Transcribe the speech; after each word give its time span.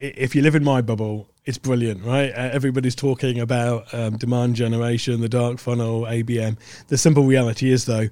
if 0.00 0.34
you 0.34 0.42
live 0.42 0.54
in 0.54 0.64
my 0.64 0.80
bubble, 0.80 1.28
it's 1.44 1.58
brilliant, 1.58 2.04
right? 2.04 2.30
Uh, 2.30 2.50
everybody's 2.52 2.94
talking 2.94 3.38
about 3.40 3.92
um, 3.94 4.16
demand 4.16 4.56
generation, 4.56 5.20
the 5.20 5.28
dark 5.28 5.58
funnel, 5.58 6.02
ABM. 6.02 6.58
The 6.88 6.98
simple 6.98 7.24
reality 7.24 7.70
is, 7.70 7.84
though, 7.84 8.08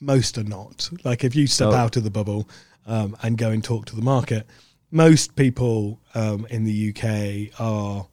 most 0.00 0.38
are 0.38 0.44
not. 0.44 0.88
Like 1.04 1.24
if 1.24 1.34
you 1.34 1.46
step 1.46 1.68
Oh. 1.68 1.74
out 1.74 1.96
of 1.96 2.04
the 2.04 2.10
bubble 2.10 2.48
um, 2.86 3.16
and 3.22 3.36
go 3.38 3.50
and 3.50 3.62
talk 3.64 3.86
to 3.86 3.96
the 3.96 4.02
market, 4.02 4.46
most 4.90 5.34
people 5.36 6.00
um, 6.14 6.46
in 6.50 6.64
the 6.64 6.90
UK 6.94 7.58
are 7.60 8.06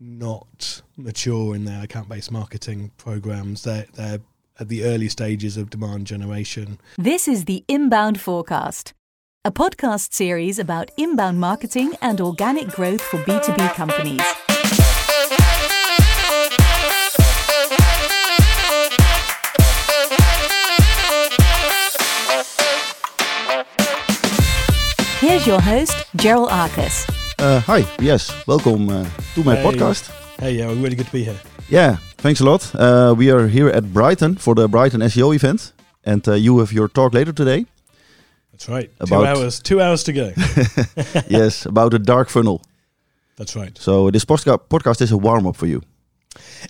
not 0.00 0.82
mature 0.96 1.54
in 1.54 1.64
their 1.64 1.82
account-based 1.84 2.30
marketing 2.32 2.90
programs. 2.96 3.62
They're, 3.64 3.86
they're 3.94 4.20
at 4.60 4.68
the 4.68 4.84
early 4.84 5.08
stages 5.08 5.56
of 5.56 5.70
demand 5.70 6.06
generation. 6.06 6.78
This 6.96 7.26
is 7.28 7.44
the 7.46 7.64
Inbound4Cast, 7.68 8.92
a 9.46 9.52
podcast 9.52 10.12
series 10.14 10.58
about 10.58 10.90
inbound 10.96 11.38
marketing 11.38 11.92
and 12.00 12.20
organic 12.20 12.68
growth 12.68 13.02
for 13.02 13.18
B2B 13.24 13.74
companies. 13.74 14.22
Here's 25.20 25.46
your 25.46 25.60
host, 25.60 26.06
Gerald 26.16 26.48
Arcus. 26.50 27.06
Uh, 27.38 27.60
hi, 27.60 27.84
yes, 28.00 28.30
welcome 28.46 28.88
uh, 28.88 29.04
to 29.34 29.42
my 29.44 29.56
Hey. 29.56 29.64
podcast. 29.64 30.10
Hey, 30.38 30.52
yeah, 30.58 30.66
really 30.66 30.94
good 30.96 31.06
to 31.06 31.12
be 31.12 31.24
here. 31.24 31.40
Yeah, 31.70 31.96
thanks 32.18 32.40
a 32.40 32.44
lot. 32.44 32.74
Uh, 32.74 33.14
we 33.16 33.30
are 33.30 33.46
here 33.48 33.68
at 33.68 33.92
Brighton 33.92 34.36
for 34.36 34.54
the 34.54 34.68
Brighton 34.68 35.00
SEO 35.00 35.34
event, 35.34 35.72
and 36.04 36.26
uh, 36.28 36.34
you 36.34 36.58
have 36.58 36.72
your 36.72 36.88
talk 36.88 37.14
later 37.14 37.32
today. 37.32 37.64
That's 38.54 38.68
right. 38.68 38.88
two 38.98 39.04
About- 39.14 39.26
hours. 39.26 39.60
Two 39.60 39.80
hours 39.80 40.04
to 40.04 40.12
go. 40.12 40.32
yes, 41.28 41.66
about 41.66 41.90
the 41.90 41.98
dark 41.98 42.28
funnel. 42.28 42.62
That's 43.36 43.56
right. 43.56 43.76
So 43.78 44.10
this 44.12 44.24
podcast 44.24 45.00
is 45.00 45.10
a 45.10 45.16
warm 45.16 45.46
up 45.46 45.56
for 45.56 45.66
you. 45.66 45.82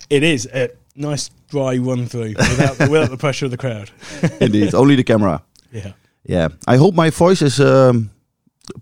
It 0.09 0.23
is 0.23 0.47
a 0.51 0.69
nice 0.95 1.29
dry 1.51 1.77
run 1.77 2.07
through 2.07 2.33
without, 2.37 2.79
without 2.89 3.09
the 3.11 3.17
pressure 3.17 3.45
of 3.45 3.51
the 3.51 3.57
crowd. 3.57 3.91
Indeed, 4.41 4.73
only 4.73 4.95
the 4.95 5.03
camera. 5.03 5.43
Yeah. 5.71 5.91
Yeah, 6.27 6.47
I 6.67 6.77
hope 6.77 6.95
my 6.95 7.11
voice 7.11 7.43
is. 7.43 7.59
Um, 7.59 8.09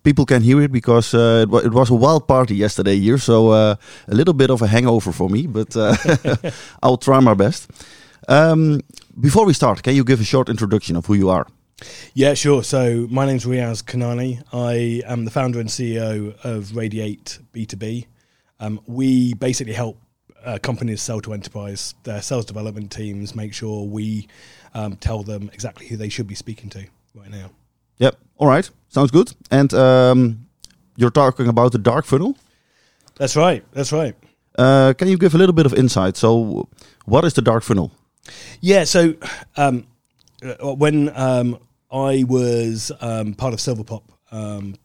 people 0.04 0.26
can 0.26 0.42
hear 0.42 0.62
it 0.62 0.72
because 0.72 1.14
uh, 1.14 1.42
it, 1.44 1.50
wa- 1.50 1.60
it 1.66 1.74
was 1.74 1.90
a 1.90 1.94
wild 1.96 2.26
party 2.26 2.56
yesterday 2.56 2.98
here, 2.98 3.18
so 3.18 3.50
uh, 3.50 3.76
a 4.08 4.14
little 4.16 4.34
bit 4.34 4.50
of 4.50 4.62
a 4.62 4.68
hangover 4.68 5.12
for 5.12 5.30
me, 5.30 5.46
but 5.48 5.76
uh, 5.76 5.94
I'll 6.84 6.96
try 6.98 7.20
my 7.20 7.34
best. 7.34 7.70
Um, 8.30 8.80
before 9.20 9.46
we 9.46 9.52
start, 9.54 9.84
can 9.84 9.94
you 9.94 10.06
give 10.06 10.22
a 10.22 10.24
short 10.24 10.48
introduction 10.48 10.96
of 10.96 11.06
who 11.06 11.16
you 11.16 11.30
are? 11.30 11.46
Yeah, 12.14 12.34
sure. 12.34 12.64
So 12.64 13.08
my 13.10 13.26
name's 13.26 13.46
Riaz 13.46 13.84
Kanani. 13.84 14.44
I 14.54 15.02
am 15.10 15.26
the 15.26 15.32
founder 15.32 15.60
and 15.60 15.70
CEO 15.70 16.36
of 16.44 16.76
Radiate 16.76 17.40
B2B. 17.54 18.06
Um, 18.60 18.80
we 18.88 19.34
basically 19.34 19.74
help 19.74 19.98
uh, 20.46 20.60
companies 20.62 21.02
sell 21.02 21.22
to 21.22 21.34
enterprise, 21.34 21.96
their 22.04 22.22
sales 22.22 22.46
development 22.46 22.92
teams, 22.92 23.36
make 23.36 23.54
sure 23.54 23.86
we 23.86 24.28
um, 24.74 24.96
tell 24.98 25.24
them 25.24 25.50
exactly 25.54 25.88
who 25.88 25.98
they 25.98 26.10
should 26.10 26.28
be 26.28 26.36
speaking 26.36 26.70
to 26.70 26.86
right 27.16 27.30
now. 27.30 27.50
Yep. 27.98 28.16
All 28.38 28.48
right. 28.48 28.70
Sounds 28.90 29.12
good. 29.12 29.34
And 29.52 29.74
um, 29.74 30.48
you're 30.96 31.12
talking 31.12 31.48
about 31.48 31.72
the 31.72 31.78
dark 31.78 32.06
funnel. 32.06 32.38
That's 33.16 33.36
right. 33.36 33.64
That's 33.72 33.92
right. 33.92 34.16
Uh, 34.58 34.94
can 34.98 35.08
you 35.08 35.18
give 35.18 35.34
a 35.34 35.38
little 35.38 35.54
bit 35.54 35.66
of 35.66 35.74
insight? 35.74 36.18
So, 36.18 36.68
what 37.06 37.26
is 37.26 37.34
the 37.34 37.42
dark 37.42 37.64
funnel? 37.64 37.92
Yeah. 38.62 38.84
So 38.84 39.16
um, 39.58 39.88
uh, 40.44 40.76
when 40.76 41.12
um, 41.16 41.60
I 41.94 42.24
was 42.28 42.92
um, 43.02 43.36
part 43.36 43.54
of 43.54 43.60
Silverpop 43.60 44.04
um, 44.32 44.76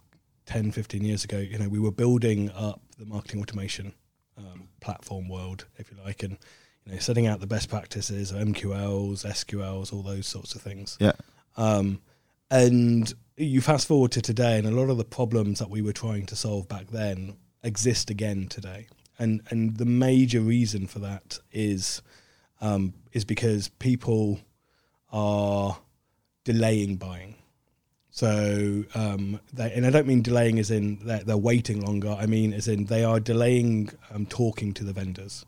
10, 0.46 0.72
15 0.72 1.04
years 1.04 1.24
ago, 1.24 1.38
you 1.38 1.58
know, 1.58 1.68
we 1.68 1.78
were 1.78 1.90
building 1.90 2.50
up 2.50 2.80
the 2.98 3.06
marketing 3.06 3.40
automation 3.40 3.94
um, 4.36 4.68
platform 4.80 5.28
world, 5.28 5.64
if 5.78 5.90
you 5.90 5.96
like, 6.04 6.22
and 6.22 6.36
you 6.84 6.92
know, 6.92 6.98
setting 6.98 7.26
out 7.26 7.40
the 7.40 7.46
best 7.46 7.70
practices, 7.70 8.30
of 8.30 8.38
MQLs, 8.38 9.24
SQLs, 9.24 9.92
all 9.92 10.02
those 10.02 10.26
sorts 10.26 10.54
of 10.54 10.60
things. 10.60 10.98
Yeah. 11.00 11.12
Um, 11.56 12.02
and 12.50 13.12
you 13.36 13.60
fast 13.60 13.88
forward 13.88 14.12
to 14.12 14.22
today, 14.22 14.58
and 14.58 14.66
a 14.66 14.70
lot 14.70 14.90
of 14.90 14.98
the 14.98 15.04
problems 15.04 15.58
that 15.60 15.70
we 15.70 15.82
were 15.82 15.92
trying 15.92 16.26
to 16.26 16.36
solve 16.36 16.68
back 16.68 16.88
then 16.88 17.36
exist 17.62 18.10
again 18.10 18.48
today. 18.48 18.86
And 19.18 19.42
and 19.50 19.76
the 19.76 19.84
major 19.84 20.40
reason 20.40 20.86
for 20.86 21.00
that 21.00 21.38
is 21.52 22.00
um, 22.60 22.94
is 23.12 23.24
because 23.24 23.68
people 23.68 24.40
are 25.10 25.78
delaying 26.44 26.96
buying. 26.96 27.34
So, 28.10 28.84
um, 28.94 29.38
they, 29.52 29.72
and 29.72 29.86
I 29.86 29.90
don't 29.90 30.06
mean 30.06 30.22
delaying 30.22 30.58
as 30.58 30.70
in 30.70 30.98
they're, 31.04 31.22
they're 31.22 31.36
waiting 31.36 31.80
longer. 31.82 32.16
I 32.18 32.26
mean 32.26 32.52
as 32.52 32.66
in 32.66 32.86
they 32.86 33.04
are 33.04 33.20
delaying 33.20 33.90
um, 34.10 34.26
talking 34.26 34.74
to 34.74 34.84
the 34.84 34.92
vendors. 34.92 35.44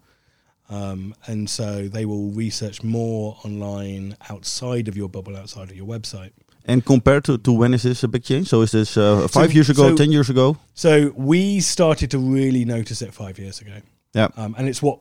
Um, 0.69 1.17
and 1.27 1.51
so 1.51 1.89
they 1.89 2.05
will 2.05 2.31
research 2.31 2.85
more 2.85 3.37
online 3.45 4.17
outside 4.29 4.87
of 4.87 4.97
your 4.97 5.09
bubble, 5.09 5.37
outside 5.37 5.71
of 5.71 5.77
your 5.77 5.87
website. 5.87 6.31
And 6.65 6.85
compared 6.85 7.25
to, 7.25 7.39
to 7.39 7.53
when 7.53 7.75
is 7.75 7.83
this 7.83 8.05
a 8.05 8.09
big 8.09 8.23
change? 8.23 8.49
So, 8.49 8.61
is 8.61 8.71
this 8.71 8.97
uh, 8.97 9.27
five 9.27 9.49
So- 9.51 9.55
years 9.55 9.71
ago, 9.71 9.89
so- 9.89 9.97
ten 9.97 10.13
years 10.13 10.31
ago? 10.31 10.59
So 10.75 11.13
we 11.17 11.59
started 11.61 12.11
to 12.13 12.19
really 12.19 12.65
notice 12.65 13.03
it 13.03 13.13
five 13.13 13.39
years 13.39 13.61
ago. 13.61 13.81
Yeah. 14.15 14.29
Um, 14.37 14.55
and 14.59 14.69
it's 14.69 14.83
what 14.83 15.01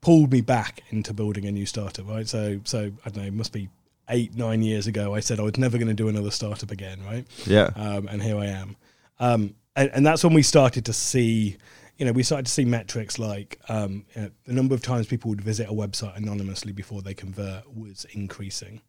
pulled 0.00 0.30
me 0.30 0.42
back 0.42 0.82
into 0.90 1.14
building 1.14 1.46
a 1.46 1.52
new 1.52 1.64
startup, 1.66 2.06
right? 2.08 2.28
So, 2.28 2.60
so 2.64 2.90
I 3.04 3.10
don't 3.10 3.22
know, 3.22 3.28
it 3.28 3.32
must 3.32 3.52
be 3.52 3.68
eight, 4.08 4.34
nine 4.36 4.62
years 4.62 4.86
ago. 4.86 5.14
I 5.14 5.20
said 5.20 5.38
I 5.40 5.42
was 5.42 5.56
never 5.56 5.78
going 5.78 5.88
to 5.88 5.94
do 5.94 6.08
another 6.08 6.30
startup 6.30 6.70
again, 6.70 7.02
right? 7.04 7.26
Yeah. 7.46 7.70
Um, 7.74 8.08
and 8.08 8.22
here 8.22 8.38
I 8.38 8.46
am. 8.46 8.76
Um, 9.18 9.54
and, 9.76 9.90
and 9.94 10.06
that's 10.06 10.24
when 10.24 10.34
we 10.34 10.42
started 10.42 10.84
to 10.86 10.92
see, 10.92 11.56
you 11.96 12.06
know, 12.06 12.12
we 12.12 12.22
started 12.22 12.46
to 12.46 12.52
see 12.52 12.64
metrics 12.64 13.18
like 13.18 13.58
um, 13.68 14.04
you 14.14 14.22
know, 14.22 14.30
the 14.44 14.52
number 14.52 14.74
of 14.74 14.82
times 14.82 15.06
people 15.06 15.30
would 15.30 15.40
visit 15.40 15.68
a 15.68 15.72
website 15.72 16.16
anonymously 16.16 16.72
before 16.72 17.02
they 17.02 17.14
convert 17.14 17.72
was 17.74 18.06
increasing. 18.12 18.80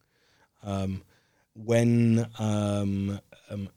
Um, 0.64 1.04
when 1.54 2.28
um, 2.38 3.20
um, 3.50 3.70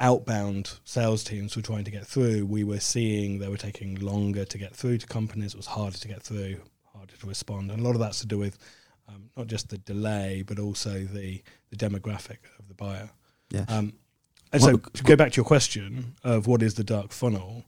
outbound 0.00 0.78
sales 0.84 1.24
teams 1.24 1.56
were 1.56 1.62
trying 1.62 1.84
to 1.84 1.90
get 1.90 2.06
through, 2.06 2.46
we 2.46 2.64
were 2.64 2.80
seeing 2.80 3.38
they 3.38 3.48
were 3.48 3.56
taking 3.56 3.96
longer 3.96 4.44
to 4.44 4.58
get 4.58 4.74
through 4.74 4.98
to 4.98 5.06
companies. 5.06 5.54
It 5.54 5.56
was 5.56 5.66
harder 5.66 5.98
to 5.98 6.08
get 6.08 6.22
through, 6.22 6.60
harder 6.92 7.16
to 7.16 7.26
respond, 7.26 7.70
and 7.70 7.80
a 7.80 7.84
lot 7.84 7.94
of 7.94 8.00
that's 8.00 8.20
to 8.20 8.26
do 8.26 8.38
with 8.38 8.58
um, 9.08 9.30
not 9.36 9.46
just 9.46 9.68
the 9.68 9.78
delay, 9.78 10.42
but 10.46 10.58
also 10.58 11.04
the 11.04 11.42
the 11.70 11.76
demographic 11.76 12.38
of 12.58 12.68
the 12.68 12.74
buyer. 12.74 13.10
Yeah. 13.50 13.64
Um, 13.68 13.92
and 14.52 14.62
so, 14.62 14.76
to 14.76 15.02
go 15.02 15.16
back 15.16 15.32
to 15.32 15.36
your 15.36 15.44
question 15.44 16.14
of 16.24 16.46
what 16.46 16.62
is 16.62 16.74
the 16.74 16.84
dark 16.84 17.12
funnel, 17.12 17.64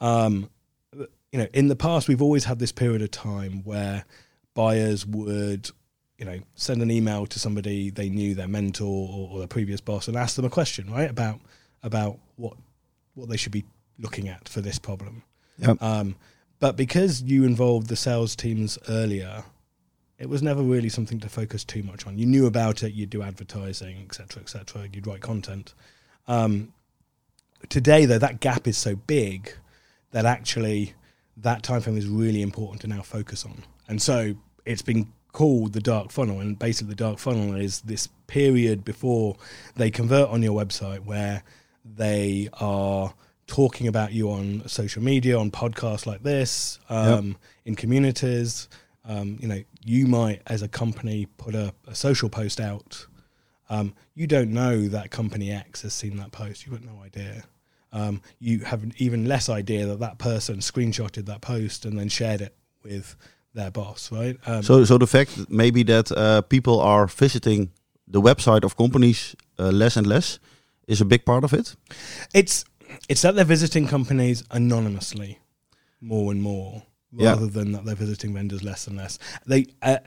um, 0.00 0.50
you 0.94 1.38
know, 1.38 1.46
in 1.52 1.68
the 1.68 1.76
past 1.76 2.08
we've 2.08 2.22
always 2.22 2.44
had 2.44 2.58
this 2.58 2.72
period 2.72 3.02
of 3.02 3.10
time 3.10 3.62
where 3.64 4.04
buyers 4.54 5.06
would, 5.06 5.70
you 6.18 6.24
know, 6.24 6.40
send 6.54 6.82
an 6.82 6.90
email 6.90 7.26
to 7.26 7.38
somebody 7.38 7.90
they 7.90 8.08
knew, 8.08 8.34
their 8.34 8.48
mentor 8.48 9.08
or, 9.10 9.30
or 9.30 9.38
their 9.38 9.48
previous 9.48 9.80
boss, 9.80 10.08
and 10.08 10.16
ask 10.16 10.36
them 10.36 10.44
a 10.44 10.50
question, 10.50 10.90
right, 10.90 11.10
about 11.10 11.40
about 11.82 12.18
what 12.36 12.56
what 13.14 13.28
they 13.28 13.36
should 13.36 13.52
be 13.52 13.64
looking 13.98 14.28
at 14.28 14.48
for 14.48 14.60
this 14.60 14.78
problem. 14.78 15.22
Yeah. 15.58 15.74
Um, 15.80 16.16
but 16.60 16.76
because 16.76 17.22
you 17.22 17.44
involved 17.44 17.88
the 17.88 17.96
sales 17.96 18.34
teams 18.36 18.78
earlier, 18.88 19.44
it 20.18 20.28
was 20.28 20.42
never 20.42 20.62
really 20.62 20.88
something 20.88 21.20
to 21.20 21.28
focus 21.28 21.64
too 21.64 21.82
much 21.82 22.06
on. 22.06 22.18
You 22.18 22.26
knew 22.26 22.46
about 22.46 22.82
it, 22.82 22.92
you'd 22.92 23.10
do 23.10 23.22
advertising, 23.22 23.98
etc., 24.04 24.42
etc. 24.42 24.88
You'd 24.92 25.06
write 25.06 25.20
content. 25.20 25.74
Um, 26.26 26.72
today, 27.68 28.04
though, 28.04 28.18
that 28.18 28.40
gap 28.40 28.66
is 28.66 28.76
so 28.76 28.96
big 28.96 29.52
that 30.10 30.26
actually 30.26 30.94
that 31.36 31.62
time 31.62 31.80
frame 31.80 31.96
is 31.96 32.06
really 32.06 32.42
important 32.42 32.80
to 32.80 32.88
now 32.88 33.02
focus 33.02 33.44
on. 33.44 33.62
And 33.86 34.02
so 34.02 34.34
it's 34.64 34.82
been 34.82 35.12
called 35.32 35.72
the 35.72 35.80
dark 35.80 36.10
funnel. 36.10 36.40
And 36.40 36.58
basically, 36.58 36.90
the 36.90 36.96
dark 36.96 37.18
funnel 37.18 37.54
is 37.54 37.80
this 37.82 38.08
period 38.26 38.84
before 38.84 39.36
they 39.76 39.90
convert 39.90 40.28
on 40.30 40.42
your 40.42 40.58
website 40.58 41.04
where 41.04 41.42
they 41.84 42.48
are 42.54 43.14
talking 43.46 43.86
about 43.86 44.12
you 44.12 44.30
on 44.30 44.66
social 44.66 45.02
media, 45.02 45.38
on 45.38 45.50
podcasts 45.50 46.06
like 46.06 46.22
this, 46.22 46.78
um, 46.88 47.36
in 47.64 47.74
communities. 47.76 48.68
Um, 49.04 49.38
you 49.40 49.48
know, 49.48 49.62
you 49.88 50.06
might, 50.06 50.42
as 50.46 50.62
a 50.62 50.68
company, 50.68 51.26
put 51.36 51.54
a, 51.54 51.72
a 51.86 51.94
social 51.94 52.28
post 52.28 52.60
out. 52.60 53.06
Um, 53.70 53.94
you 54.14 54.26
don't 54.26 54.50
know 54.50 54.88
that 54.88 55.10
company 55.10 55.50
X 55.52 55.82
has 55.82 55.94
seen 55.94 56.16
that 56.16 56.32
post. 56.32 56.66
You've 56.66 56.74
got 56.80 56.84
no 56.84 57.02
idea. 57.02 57.44
Um, 57.92 58.20
you 58.38 58.60
have 58.60 58.84
even 58.98 59.26
less 59.26 59.48
idea 59.48 59.86
that 59.86 60.00
that 60.00 60.18
person 60.18 60.58
screenshotted 60.58 61.26
that 61.26 61.40
post 61.40 61.84
and 61.84 61.98
then 61.98 62.08
shared 62.08 62.40
it 62.40 62.54
with 62.82 63.16
their 63.54 63.70
boss, 63.70 64.12
right? 64.12 64.36
Um, 64.46 64.62
So, 64.62 64.84
so 64.84 64.98
the 64.98 65.06
fact 65.06 65.36
that 65.36 65.50
maybe 65.50 65.82
that 65.84 66.12
uh, 66.12 66.42
people 66.42 66.80
are 66.80 67.06
visiting 67.06 67.70
the 68.06 68.20
website 68.20 68.64
of 68.64 68.76
companies 68.76 69.34
uh, 69.58 69.70
less 69.70 69.96
and 69.96 70.06
less 70.06 70.38
is 70.86 71.00
a 71.00 71.04
big 71.04 71.24
part 71.24 71.44
of 71.44 71.52
it. 71.52 71.76
it's 72.34 72.64
it's 73.08 73.20
that 73.20 73.34
they're 73.34 73.44
visiting 73.44 73.86
companies 73.88 74.44
anonymously 74.50 75.38
more 76.00 76.32
and 76.32 76.40
more 76.40 76.82
Yeah. 77.12 77.30
rather 77.30 77.46
than 77.46 77.72
that 77.72 77.84
they're 77.84 77.94
visiting 77.94 78.34
vendors 78.34 78.62
less 78.62 78.86
and 78.86 78.96
less. 78.96 79.18
They 79.46 79.66
uh, 79.82 79.98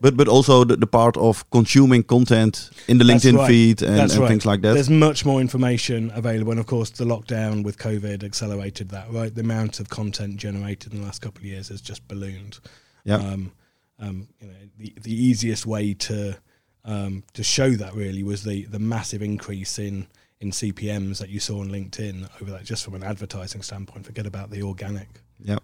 But 0.00 0.16
but 0.16 0.28
also 0.28 0.64
the, 0.64 0.76
the 0.76 0.86
part 0.86 1.16
of 1.16 1.48
consuming 1.50 2.02
content 2.02 2.70
in 2.88 2.98
the 2.98 3.04
LinkedIn 3.04 3.38
right. 3.38 3.48
feed 3.48 3.82
and, 3.82 4.00
and 4.00 4.16
right. 4.18 4.28
things 4.28 4.44
like 4.44 4.60
that. 4.62 4.74
There's 4.74 4.90
much 4.90 5.24
more 5.24 5.40
information 5.40 6.10
available, 6.14 6.50
and 6.50 6.60
of 6.60 6.66
course, 6.66 6.90
the 6.90 7.04
lockdown 7.04 7.64
with 7.64 7.78
COVID 7.78 8.22
accelerated 8.22 8.90
that. 8.90 9.10
Right, 9.10 9.34
the 9.34 9.40
amount 9.40 9.80
of 9.80 9.88
content 9.88 10.36
generated 10.36 10.92
in 10.92 11.00
the 11.00 11.06
last 11.06 11.22
couple 11.22 11.40
of 11.40 11.46
years 11.46 11.68
has 11.68 11.80
just 11.80 12.06
ballooned. 12.08 12.58
yeah. 13.04 13.16
Um, 13.16 13.52
um, 14.00 14.28
you 14.40 14.46
know, 14.46 14.54
the 14.76 14.94
the 15.02 15.14
easiest 15.14 15.66
way 15.66 15.94
to 15.94 16.36
um, 16.84 17.24
to 17.32 17.42
show 17.42 17.70
that 17.70 17.94
really 17.94 18.22
was 18.22 18.44
the 18.44 18.64
the 18.66 18.78
massive 18.78 19.22
increase 19.22 19.78
in 19.78 20.06
in 20.40 20.50
CPMS 20.50 21.18
that 21.18 21.30
you 21.30 21.40
saw 21.40 21.60
on 21.60 21.68
LinkedIn 21.68 22.28
over 22.40 22.50
that. 22.52 22.64
Just 22.64 22.84
from 22.84 22.94
an 22.94 23.02
advertising 23.02 23.62
standpoint, 23.62 24.04
forget 24.06 24.26
about 24.26 24.50
the 24.50 24.62
organic 24.62 25.08
yeah. 25.42 25.58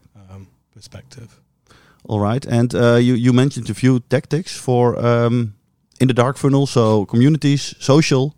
Perspective. 0.74 1.40
All 2.06 2.20
right. 2.20 2.44
And 2.46 2.74
uh, 2.74 2.96
you 2.96 3.14
you 3.14 3.32
mentioned 3.32 3.70
a 3.70 3.74
few 3.74 4.00
tactics 4.00 4.56
for 4.56 4.98
um, 4.98 5.54
in 6.00 6.08
the 6.08 6.14
dark 6.14 6.36
funnel. 6.36 6.66
So 6.66 7.06
communities, 7.06 7.74
social, 7.78 8.34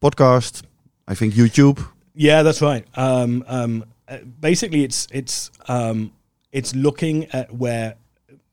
podcast. 0.00 0.62
I 1.08 1.14
think 1.14 1.34
YouTube. 1.34 1.86
Yeah, 2.14 2.42
that's 2.42 2.60
right. 2.60 2.84
Um, 2.94 3.44
um, 3.46 3.84
uh, 4.08 4.18
basically, 4.40 4.84
it's 4.84 5.06
it's 5.12 5.50
um, 5.68 6.12
it's 6.52 6.74
looking 6.74 7.26
at 7.32 7.52
where 7.52 7.94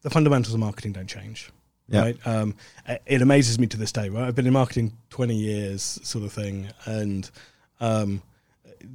the 0.02 0.10
fundamentals 0.10 0.54
of 0.54 0.60
marketing 0.60 0.94
don't 0.94 1.08
change. 1.08 1.52
Yeah. 1.88 2.02
Right. 2.02 2.28
Um, 2.28 2.56
it 3.06 3.22
amazes 3.22 3.60
me 3.60 3.68
to 3.68 3.78
this 3.78 3.92
day. 3.92 4.10
Right. 4.10 4.26
I've 4.28 4.36
been 4.36 4.48
in 4.48 4.54
marketing 4.54 4.94
twenty 5.10 5.36
years, 5.36 6.00
sort 6.04 6.24
of 6.24 6.32
thing, 6.32 6.70
and 6.86 7.30
um, 7.80 8.22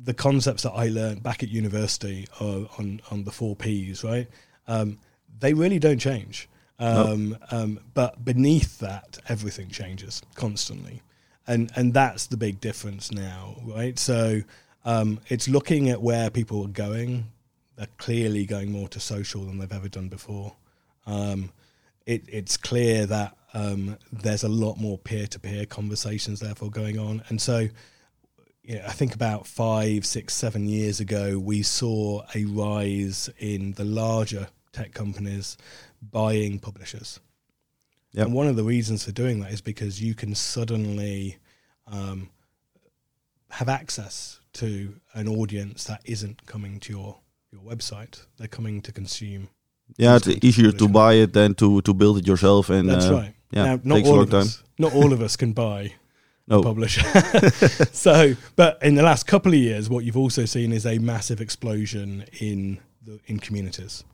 the 0.04 0.14
concepts 0.14 0.62
that 0.62 0.72
I 0.72 0.88
learned 0.88 1.22
back 1.22 1.42
at 1.42 1.48
university 1.48 2.26
are 2.40 2.66
on 2.78 3.00
on 3.10 3.24
the 3.24 3.32
four 3.32 3.56
Ps. 3.56 4.04
Right. 4.04 4.28
Um, 4.66 4.98
they 5.40 5.54
really 5.54 5.78
don't 5.78 5.98
change. 5.98 6.48
Um, 6.80 7.36
um, 7.50 7.80
but 7.94 8.24
beneath 8.24 8.78
that, 8.78 9.18
everything 9.28 9.68
changes 9.68 10.22
constantly, 10.34 11.02
and 11.46 11.72
and 11.74 11.92
that's 11.92 12.26
the 12.26 12.36
big 12.36 12.60
difference 12.60 13.10
now, 13.10 13.56
right? 13.64 13.98
So 13.98 14.42
um, 14.84 15.18
it's 15.28 15.48
looking 15.48 15.88
at 15.90 16.00
where 16.00 16.30
people 16.30 16.64
are 16.64 16.68
going. 16.68 17.32
They're 17.76 17.88
clearly 17.96 18.46
going 18.46 18.70
more 18.70 18.88
to 18.88 19.00
social 19.00 19.44
than 19.44 19.58
they've 19.58 19.72
ever 19.72 19.88
done 19.88 20.08
before. 20.08 20.54
Um, 21.06 21.50
it, 22.06 22.24
it's 22.28 22.56
clear 22.56 23.06
that 23.06 23.36
um, 23.54 23.98
there's 24.12 24.42
a 24.44 24.48
lot 24.48 24.78
more 24.78 24.98
peer-to-peer 24.98 25.66
conversations 25.66 26.40
therefore 26.40 26.70
going 26.70 26.98
on, 26.98 27.22
and 27.28 27.40
so 27.40 27.68
you 28.68 28.74
know, 28.74 28.84
I 28.86 28.92
think 28.92 29.14
about 29.14 29.46
five, 29.46 30.04
six, 30.04 30.34
seven 30.34 30.68
years 30.68 31.00
ago, 31.00 31.38
we 31.38 31.62
saw 31.62 32.22
a 32.34 32.44
rise 32.44 33.30
in 33.38 33.72
the 33.72 33.84
larger 33.84 34.48
tech 34.72 34.92
companies 34.92 35.56
buying 36.02 36.58
publishers. 36.58 37.18
Yep. 38.12 38.26
And 38.26 38.34
one 38.34 38.46
of 38.46 38.56
the 38.56 38.64
reasons 38.64 39.04
for 39.04 39.12
doing 39.12 39.40
that 39.40 39.52
is 39.52 39.62
because 39.62 40.02
you 40.02 40.14
can 40.14 40.34
suddenly 40.34 41.38
um, 41.86 42.28
have 43.48 43.70
access 43.70 44.38
to 44.54 44.94
an 45.14 45.28
audience 45.28 45.84
that 45.84 46.02
isn't 46.04 46.44
coming 46.44 46.78
to 46.80 46.92
your, 46.92 47.16
your 47.50 47.62
website. 47.62 48.26
They're 48.36 48.48
coming 48.48 48.82
to 48.82 48.92
consume. 48.92 49.48
Yeah, 49.96 50.16
it's 50.16 50.28
easier 50.44 50.72
to 50.72 50.88
buy 50.88 51.14
it 51.14 51.32
than 51.32 51.54
to 51.54 51.80
to 51.80 51.94
build 51.94 52.18
it 52.18 52.26
yourself. 52.26 52.68
And 52.68 52.90
That's 52.90 53.06
uh, 53.06 53.14
right. 53.14 53.34
Yeah, 53.50 53.64
now, 53.64 53.80
not 53.82 54.06
all 54.06 54.20
of 54.20 54.34
us, 54.34 54.62
not 54.78 54.92
all 54.92 55.14
of 55.14 55.22
us 55.22 55.36
can 55.36 55.54
buy 55.54 55.94
No. 56.48 56.62
publisher. 56.70 57.02
so, 57.92 58.34
but 58.56 58.82
in 58.82 58.94
the 58.94 59.02
last 59.02 59.26
couple 59.26 59.52
of 59.52 59.58
years, 59.58 59.88
what 59.90 60.04
you've 60.04 60.16
also 60.16 60.44
seen 60.46 60.72
is 60.72 60.86
a 60.86 60.98
massive 60.98 61.40
explosion 61.40 62.24
in 62.40 62.78
the 63.04 63.20
in 63.26 63.38
communities, 63.38 64.04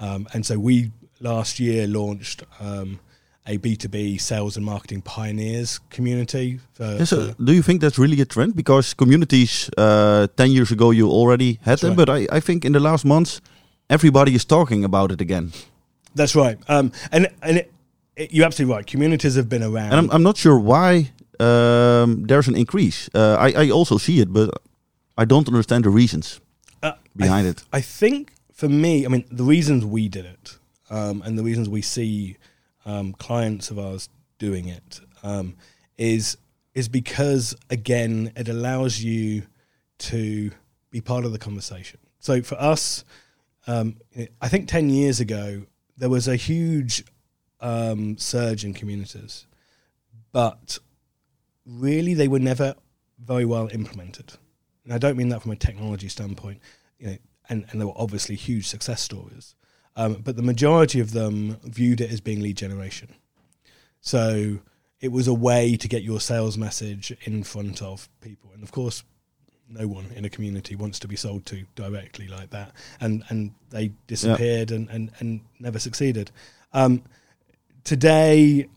um, 0.00 0.28
and 0.32 0.46
so 0.46 0.58
we 0.58 0.90
last 1.20 1.58
year 1.60 1.86
launched 1.86 2.44
um, 2.60 3.00
a 3.46 3.56
B 3.56 3.76
two 3.76 3.88
B 3.88 4.18
sales 4.18 4.56
and 4.56 4.64
marketing 4.64 5.02
pioneers 5.02 5.80
community. 5.90 6.60
For, 6.74 7.04
so 7.04 7.34
do 7.44 7.52
you 7.52 7.62
think 7.62 7.80
that's 7.80 7.98
really 7.98 8.20
a 8.20 8.24
trend? 8.24 8.54
Because 8.54 8.94
communities, 8.94 9.68
uh, 9.76 10.28
10 10.36 10.50
years 10.52 10.70
ago, 10.70 10.90
you 10.92 11.08
already 11.10 11.54
had 11.62 11.72
That's 11.72 11.82
them. 11.82 11.90
right. 11.90 12.06
But 12.06 12.10
I, 12.10 12.36
I 12.36 12.40
think 12.40 12.64
in 12.64 12.72
the 12.72 12.80
last 12.80 13.04
months, 13.04 13.40
everybody 13.90 14.34
is 14.34 14.44
talking 14.44 14.84
about 14.84 15.10
it 15.10 15.20
again. 15.20 15.52
that's 16.14 16.36
right, 16.36 16.58
um, 16.68 16.92
and 17.10 17.26
and 17.42 17.56
it, 17.58 17.72
it, 18.16 18.32
you're 18.32 18.46
absolutely 18.46 18.74
right. 18.76 18.86
Communities 18.86 19.34
have 19.36 19.48
been 19.48 19.62
around. 19.62 19.92
And 19.92 19.96
I'm, 19.96 20.10
I'm 20.10 20.22
not 20.22 20.36
sure 20.36 20.58
why 20.58 21.10
um, 21.42 22.26
there's 22.26 22.48
an 22.48 22.56
increase. 22.56 23.08
Uh, 23.14 23.36
I, 23.46 23.64
I 23.64 23.70
also 23.70 23.98
see 23.98 24.20
it, 24.20 24.32
but 24.32 24.48
I 25.22 25.24
don't 25.24 25.48
understand 25.48 25.84
the 25.84 25.90
reasons 25.90 26.40
Uh, 26.82 26.92
behind 27.14 27.46
I, 27.46 27.50
it. 27.50 27.64
I 27.78 27.82
think 27.82 28.32
for 28.52 28.68
me, 28.68 29.04
I 29.06 29.08
mean, 29.08 29.24
the 29.30 29.44
reasons 29.44 29.84
we 29.84 30.08
did 30.08 30.24
it 30.24 30.58
um, 30.90 31.22
and 31.24 31.38
the 31.38 31.42
reasons 31.42 31.68
we 31.68 31.82
see 31.82 32.36
um, 32.84 33.12
clients 33.12 33.70
of 33.70 33.78
ours 33.78 34.08
doing 34.38 34.68
it 34.68 35.00
um, 35.22 35.54
is 35.96 36.36
is 36.74 36.88
because 36.88 37.56
again, 37.70 38.32
it 38.36 38.48
allows 38.48 39.02
you 39.02 39.42
to 39.98 40.50
be 40.90 41.00
part 41.00 41.24
of 41.24 41.32
the 41.32 41.38
conversation. 41.38 41.98
So 42.18 42.42
for 42.42 42.58
us, 42.72 43.04
um, 43.66 43.96
I 44.40 44.48
think 44.48 44.68
ten 44.68 44.90
years 44.90 45.20
ago 45.20 45.66
there 45.98 46.10
was 46.10 46.28
a 46.28 46.36
huge 46.36 47.04
um, 47.60 48.16
surge 48.16 48.64
in 48.64 48.74
communities, 48.74 49.46
but 50.32 50.78
really 51.66 52.14
they 52.14 52.28
were 52.28 52.38
never 52.38 52.74
very 53.18 53.44
well 53.44 53.68
implemented. 53.72 54.32
And 54.84 54.92
I 54.92 54.98
don't 54.98 55.16
mean 55.16 55.28
that 55.28 55.42
from 55.42 55.52
a 55.52 55.56
technology 55.56 56.08
standpoint, 56.08 56.60
you 56.98 57.06
know, 57.06 57.16
and, 57.48 57.66
and 57.70 57.80
there 57.80 57.86
were 57.86 57.94
obviously 57.96 58.34
huge 58.34 58.66
success 58.66 59.00
stories, 59.00 59.54
um, 59.96 60.14
but 60.24 60.36
the 60.36 60.42
majority 60.42 61.00
of 61.00 61.12
them 61.12 61.58
viewed 61.64 62.00
it 62.00 62.10
as 62.10 62.20
being 62.20 62.40
lead 62.40 62.56
generation. 62.56 63.14
So 64.00 64.60
it 65.00 65.12
was 65.12 65.28
a 65.28 65.34
way 65.34 65.76
to 65.76 65.88
get 65.88 66.02
your 66.02 66.20
sales 66.20 66.56
message 66.56 67.16
in 67.22 67.42
front 67.42 67.82
of 67.82 68.08
people, 68.20 68.50
and 68.54 68.62
of 68.62 68.72
course, 68.72 69.04
no 69.68 69.86
one 69.88 70.06
in 70.14 70.24
a 70.24 70.30
community 70.30 70.76
wants 70.76 70.98
to 71.00 71.08
be 71.08 71.16
sold 71.16 71.46
to 71.46 71.64
directly 71.74 72.28
like 72.28 72.50
that, 72.50 72.72
and 73.00 73.24
and 73.28 73.52
they 73.70 73.92
disappeared 74.06 74.70
and, 74.70 74.88
and 74.90 75.10
and 75.18 75.40
never 75.58 75.78
succeeded. 75.78 76.30
Um, 76.72 77.02
today, 77.84 78.68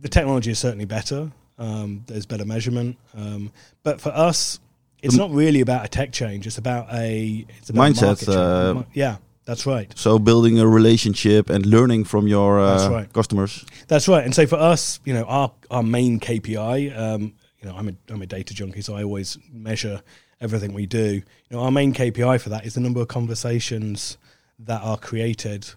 the 0.00 0.08
technology 0.08 0.50
is 0.50 0.58
certainly 0.58 0.86
better. 0.86 1.30
Um, 1.58 2.04
there's 2.06 2.24
better 2.26 2.44
measurement, 2.44 2.96
um, 3.16 3.50
but 3.82 4.00
for 4.00 4.10
us, 4.10 4.60
it's 5.02 5.16
not 5.16 5.30
really 5.30 5.60
about 5.60 5.84
a 5.84 5.88
tech 5.88 6.12
change. 6.12 6.46
It's 6.46 6.58
about 6.58 6.92
a 6.92 7.44
it's 7.58 7.70
about 7.70 7.88
a 7.88 7.92
Mindset, 7.92 8.02
market 8.06 8.24
change. 8.26 8.36
uh, 8.36 8.82
yeah, 8.94 9.16
that's 9.44 9.66
right. 9.66 9.92
So 9.96 10.18
building 10.18 10.58
a 10.60 10.66
relationship 10.68 11.50
and 11.50 11.66
learning 11.66 12.04
from 12.04 12.28
your 12.28 12.60
uh, 12.60 12.76
That's 12.78 12.90
right. 12.92 13.12
customers. 13.12 13.64
That's 13.88 14.06
right. 14.08 14.24
And 14.24 14.34
so 14.34 14.46
for 14.46 14.56
us, 14.56 15.00
you 15.04 15.14
know, 15.14 15.24
our 15.24 15.50
our 15.70 15.82
main 15.82 16.20
KPI, 16.20 16.96
um, 16.96 17.32
you 17.60 17.68
know, 17.68 17.74
I'm 17.76 17.88
a 17.88 17.94
I'm 18.08 18.22
a 18.22 18.26
data 18.26 18.54
junkie, 18.54 18.82
so 18.82 18.94
I 18.94 19.02
always 19.02 19.38
measure 19.52 20.02
everything 20.40 20.72
we 20.74 20.86
do. 20.86 21.14
You 21.14 21.22
know, 21.50 21.60
our 21.60 21.72
main 21.72 21.92
KPI 21.92 22.40
for 22.40 22.50
that 22.50 22.64
is 22.66 22.74
the 22.74 22.80
number 22.80 23.00
of 23.00 23.08
conversations 23.08 24.16
that 24.60 24.80
are 24.82 24.96
created 24.96 25.70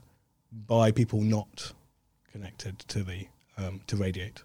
by 0.51 0.91
people 0.91 1.21
not 1.21 1.71
connected 2.31 2.79
to 2.79 3.03
the 3.03 3.27
um, 3.57 3.81
to 3.87 3.95
Radiate. 3.95 4.41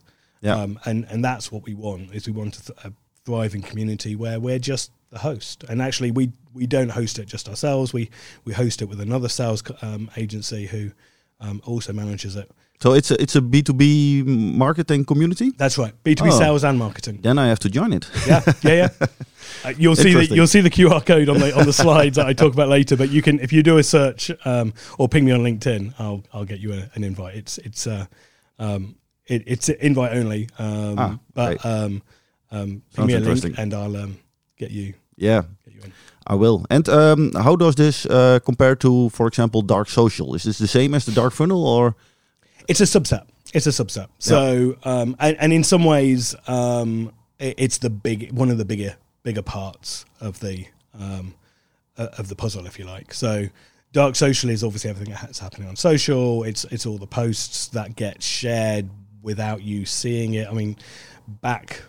Yeah. 0.46 0.56
Um, 0.62 0.78
and 0.84 1.04
and 1.10 1.24
that's 1.24 1.50
what 1.52 1.62
we 1.64 1.74
want 1.74 2.14
is 2.14 2.26
we 2.26 2.32
want 2.32 2.56
a, 2.58 2.62
th- 2.66 2.78
a 2.84 2.92
thriving 3.24 3.62
community 3.62 4.16
where 4.16 4.38
we're 4.40 4.58
just 4.60 4.90
the 5.10 5.18
host. 5.18 5.64
And 5.68 5.80
actually, 5.82 6.10
we 6.10 6.32
we 6.54 6.66
don't 6.66 6.90
host 6.90 7.18
it 7.18 7.26
just 7.26 7.48
ourselves. 7.48 7.92
We 7.92 8.10
we 8.44 8.52
host 8.52 8.82
it 8.82 8.88
with 8.88 9.00
another 9.00 9.28
sales 9.28 9.62
um, 9.82 10.10
agency 10.16 10.66
who 10.66 10.90
um, 11.40 11.60
also 11.64 11.92
manages 11.92 12.36
it. 12.36 12.50
So 12.78 12.92
it's 12.92 13.10
a, 13.10 13.20
it's 13.22 13.34
a 13.34 13.40
B2B 13.40 14.26
marketing 14.26 15.06
community? 15.06 15.50
That's 15.56 15.78
right. 15.78 15.94
B 16.04 16.14
two 16.14 16.24
B 16.24 16.30
Oh. 16.30 16.38
sales 16.38 16.62
and 16.62 16.78
marketing. 16.78 17.20
Then 17.22 17.38
I 17.38 17.46
have 17.48 17.58
to 17.60 17.70
join 17.70 17.92
it. 17.94 18.06
Yeah, 18.26 18.42
yeah, 18.62 18.88
yeah. 19.00 19.06
Uh, 19.64 19.72
you'll 19.78 19.96
see 19.96 20.12
the 20.12 20.26
you'll 20.34 20.46
see 20.46 20.60
the 20.60 20.70
QR 20.70 21.04
code 21.06 21.28
on 21.28 21.38
the 21.38 21.56
on 21.56 21.64
the 21.66 21.72
slides 21.84 22.16
that 22.16 22.26
I 22.26 22.34
talk 22.34 22.52
about 22.52 22.68
later. 22.68 22.96
But 22.96 23.10
you 23.10 23.22
can 23.22 23.40
if 23.40 23.52
you 23.52 23.62
do 23.62 23.78
a 23.78 23.82
search 23.82 24.30
um, 24.44 24.74
or 24.98 25.08
ping 25.08 25.24
me 25.24 25.32
on 25.32 25.40
LinkedIn, 25.40 25.94
I'll 25.98 26.22
I'll 26.32 26.44
get 26.44 26.58
you 26.60 26.72
a, 26.74 26.90
an 26.94 27.04
invite. 27.04 27.36
It's 27.36 27.58
it's 27.58 27.86
uh, 27.86 28.06
um, 28.58 28.96
it, 29.26 29.42
it's 29.47 29.68
invite 29.68 30.12
only. 30.12 30.49
Um, 30.59 30.99
Ah, 30.99 31.18
but 31.35 31.64
um, 31.64 32.02
um, 32.50 32.83
me 32.99 33.14
a 33.14 33.21
link 33.21 33.59
and 33.59 33.75
I'll 33.75 33.97
um, 33.97 34.18
get 34.56 34.71
you 34.71 34.95
Yeah, 35.16 35.42
get 35.64 35.75
you 35.75 35.80
in. 35.85 35.92
I 36.26 36.35
will. 36.35 36.64
And 36.71 36.88
um, 36.88 37.33
how 37.35 37.56
does 37.56 37.75
this 37.76 38.06
uh, 38.06 38.40
compare 38.45 38.75
to, 38.76 39.11
for 39.11 39.26
example, 39.26 39.62
dark 39.62 39.88
social? 39.88 40.35
Is 40.35 40.42
this 40.42 40.59
the 40.59 40.66
same 40.66 40.95
as 40.95 41.06
the 41.06 41.12
dark 41.12 41.33
funnel, 41.33 41.66
or 41.66 41.95
It's 42.68 42.80
a 42.80 42.85
subset. 42.85 43.26
It's 43.54 43.66
a 43.66 43.71
subset. 43.71 44.09
So, 44.18 44.76
um, 44.83 45.16
and, 45.21 45.37
and 45.38 45.52
in 45.52 45.62
some 45.64 45.85
ways, 45.85 46.35
um, 46.49 47.12
it, 47.38 47.54
it's 47.59 47.78
the 47.78 47.90
big 47.90 48.33
one 48.33 48.50
of 48.50 48.59
the 48.59 48.64
bigger 48.64 48.97
bigger 49.23 49.42
parts 49.42 50.04
of 50.21 50.40
the 50.40 50.66
um, 50.99 51.35
uh, 51.97 52.09
of 52.18 52.28
the 52.28 52.35
puzzle, 52.35 52.66
if 52.66 52.78
you 52.78 52.85
like. 52.85 53.14
So, 53.14 53.47
dark 53.92 54.16
social 54.16 54.50
is 54.50 54.64
obviously 54.64 54.90
everything 54.90 55.14
that's 55.14 55.38
happening 55.38 55.68
on 55.68 55.76
social. 55.76 56.42
It's 56.42 56.64
it's 56.66 56.87
all 56.87 56.99
the 56.99 57.06
posts 57.06 57.68
that 57.68 57.95
get 57.95 58.23
shared 58.23 58.90
without 59.26 59.61
you 59.61 59.85
seeing 59.85 60.35
it. 60.35 60.49
I 60.49 60.52
mean, 60.52 60.76
back. 61.28 61.83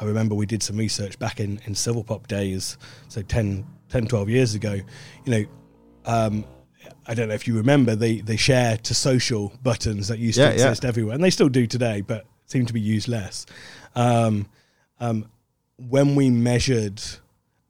I 0.00 0.04
remember 0.04 0.36
we 0.36 0.46
did 0.46 0.62
some 0.62 0.76
research 0.76 1.18
back 1.18 1.40
in, 1.40 1.60
in 1.66 1.74
Silverpop 1.74 2.28
days, 2.28 2.78
so 3.08 3.20
10, 3.20 3.66
10, 3.88 4.06
12 4.06 4.28
years 4.30 4.54
ago. 4.54 4.74
You 5.24 5.32
know, 5.32 5.44
um, 6.06 6.44
I 7.06 7.14
don't 7.14 7.26
know 7.28 7.34
if 7.34 7.48
you 7.48 7.56
remember 7.56 7.96
the 7.96 8.20
the 8.22 8.36
share 8.36 8.76
to 8.78 8.94
social 8.94 9.52
buttons 9.62 10.06
that 10.08 10.20
used 10.20 10.38
Yeah, 10.38 10.50
to 10.50 10.56
yeah. 10.56 10.62
exist 10.66 10.84
everywhere, 10.84 11.14
and 11.16 11.22
they 11.24 11.30
still 11.30 11.48
do 11.48 11.66
today, 11.66 12.00
but 12.00 12.24
seem 12.46 12.64
to 12.66 12.72
be 12.72 12.80
used 12.80 13.08
less. 13.08 13.44
Um, 13.96 14.46
um, 15.00 15.26
when 15.76 16.14
we 16.14 16.30
measured 16.30 17.02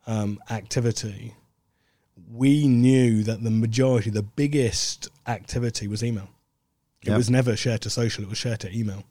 um, 0.06 0.38
activity, 0.50 1.34
we 2.30 2.68
knew 2.68 3.22
that 3.22 3.42
the 3.42 3.50
majority, 3.50 4.10
the 4.10 4.22
biggest 4.22 5.08
activity 5.26 5.88
was 5.88 6.04
email. 6.04 6.28
It 7.02 7.08
Yeah. 7.08 7.16
was 7.16 7.30
never 7.30 7.56
share 7.56 7.78
to 7.78 7.90
social; 7.90 8.24
it 8.24 8.30
was 8.30 8.38
share 8.38 8.56
to 8.56 8.76
email, 8.76 9.04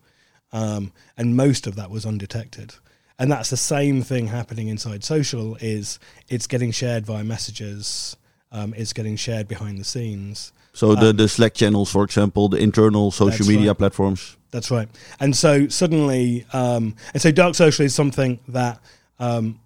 um, 0.51 0.91
and 1.17 1.35
most 1.35 1.67
of 1.67 1.75
that 1.75 1.89
was 1.89 2.05
undetected. 2.05 2.75
And 3.19 3.31
that's 3.31 3.49
the 3.49 3.57
same 3.57 4.03
thing 4.03 4.27
happening 4.27 4.67
inside 4.67 5.03
social. 5.03 5.55
Is 5.59 5.99
it's 6.29 6.47
getting 6.47 6.71
shared 6.71 7.05
via 7.05 7.23
messages, 7.23 8.15
um, 8.51 8.73
it's 8.77 8.93
getting 8.93 9.15
shared 9.15 9.47
behind 9.47 9.79
the 9.79 9.83
scenes. 9.83 10.51
So 10.73 10.93
the, 10.93 11.09
Um, 11.09 11.17
the 11.17 11.27
Slack 11.27 11.55
channels, 11.55 11.89
for 11.89 12.03
example, 12.03 12.49
the 12.49 12.57
internal 12.57 13.09
social 13.09 13.47
media 13.47 13.69
right. 13.69 13.77
platforms. 13.77 14.37
That's 14.51 14.69
right. 14.69 14.87
And 15.19 15.35
so 15.35 15.67
suddenly, 15.67 16.45
um, 16.53 16.95
and 17.13 17.21
so 17.21 17.31
dark 17.31 17.55
social 17.55 17.85
is 17.85 17.95
something 17.95 18.39
that 18.49 18.79
um, 19.19 19.59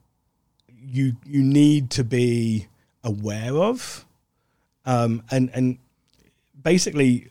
you 0.83 1.17
you 1.25 1.43
need 1.43 1.89
to 1.91 2.03
be 2.03 2.67
aware 3.03 3.53
of, 3.53 4.05
um, 4.85 5.23
and 5.29 5.49
and 5.53 5.77
basically, 6.63 7.27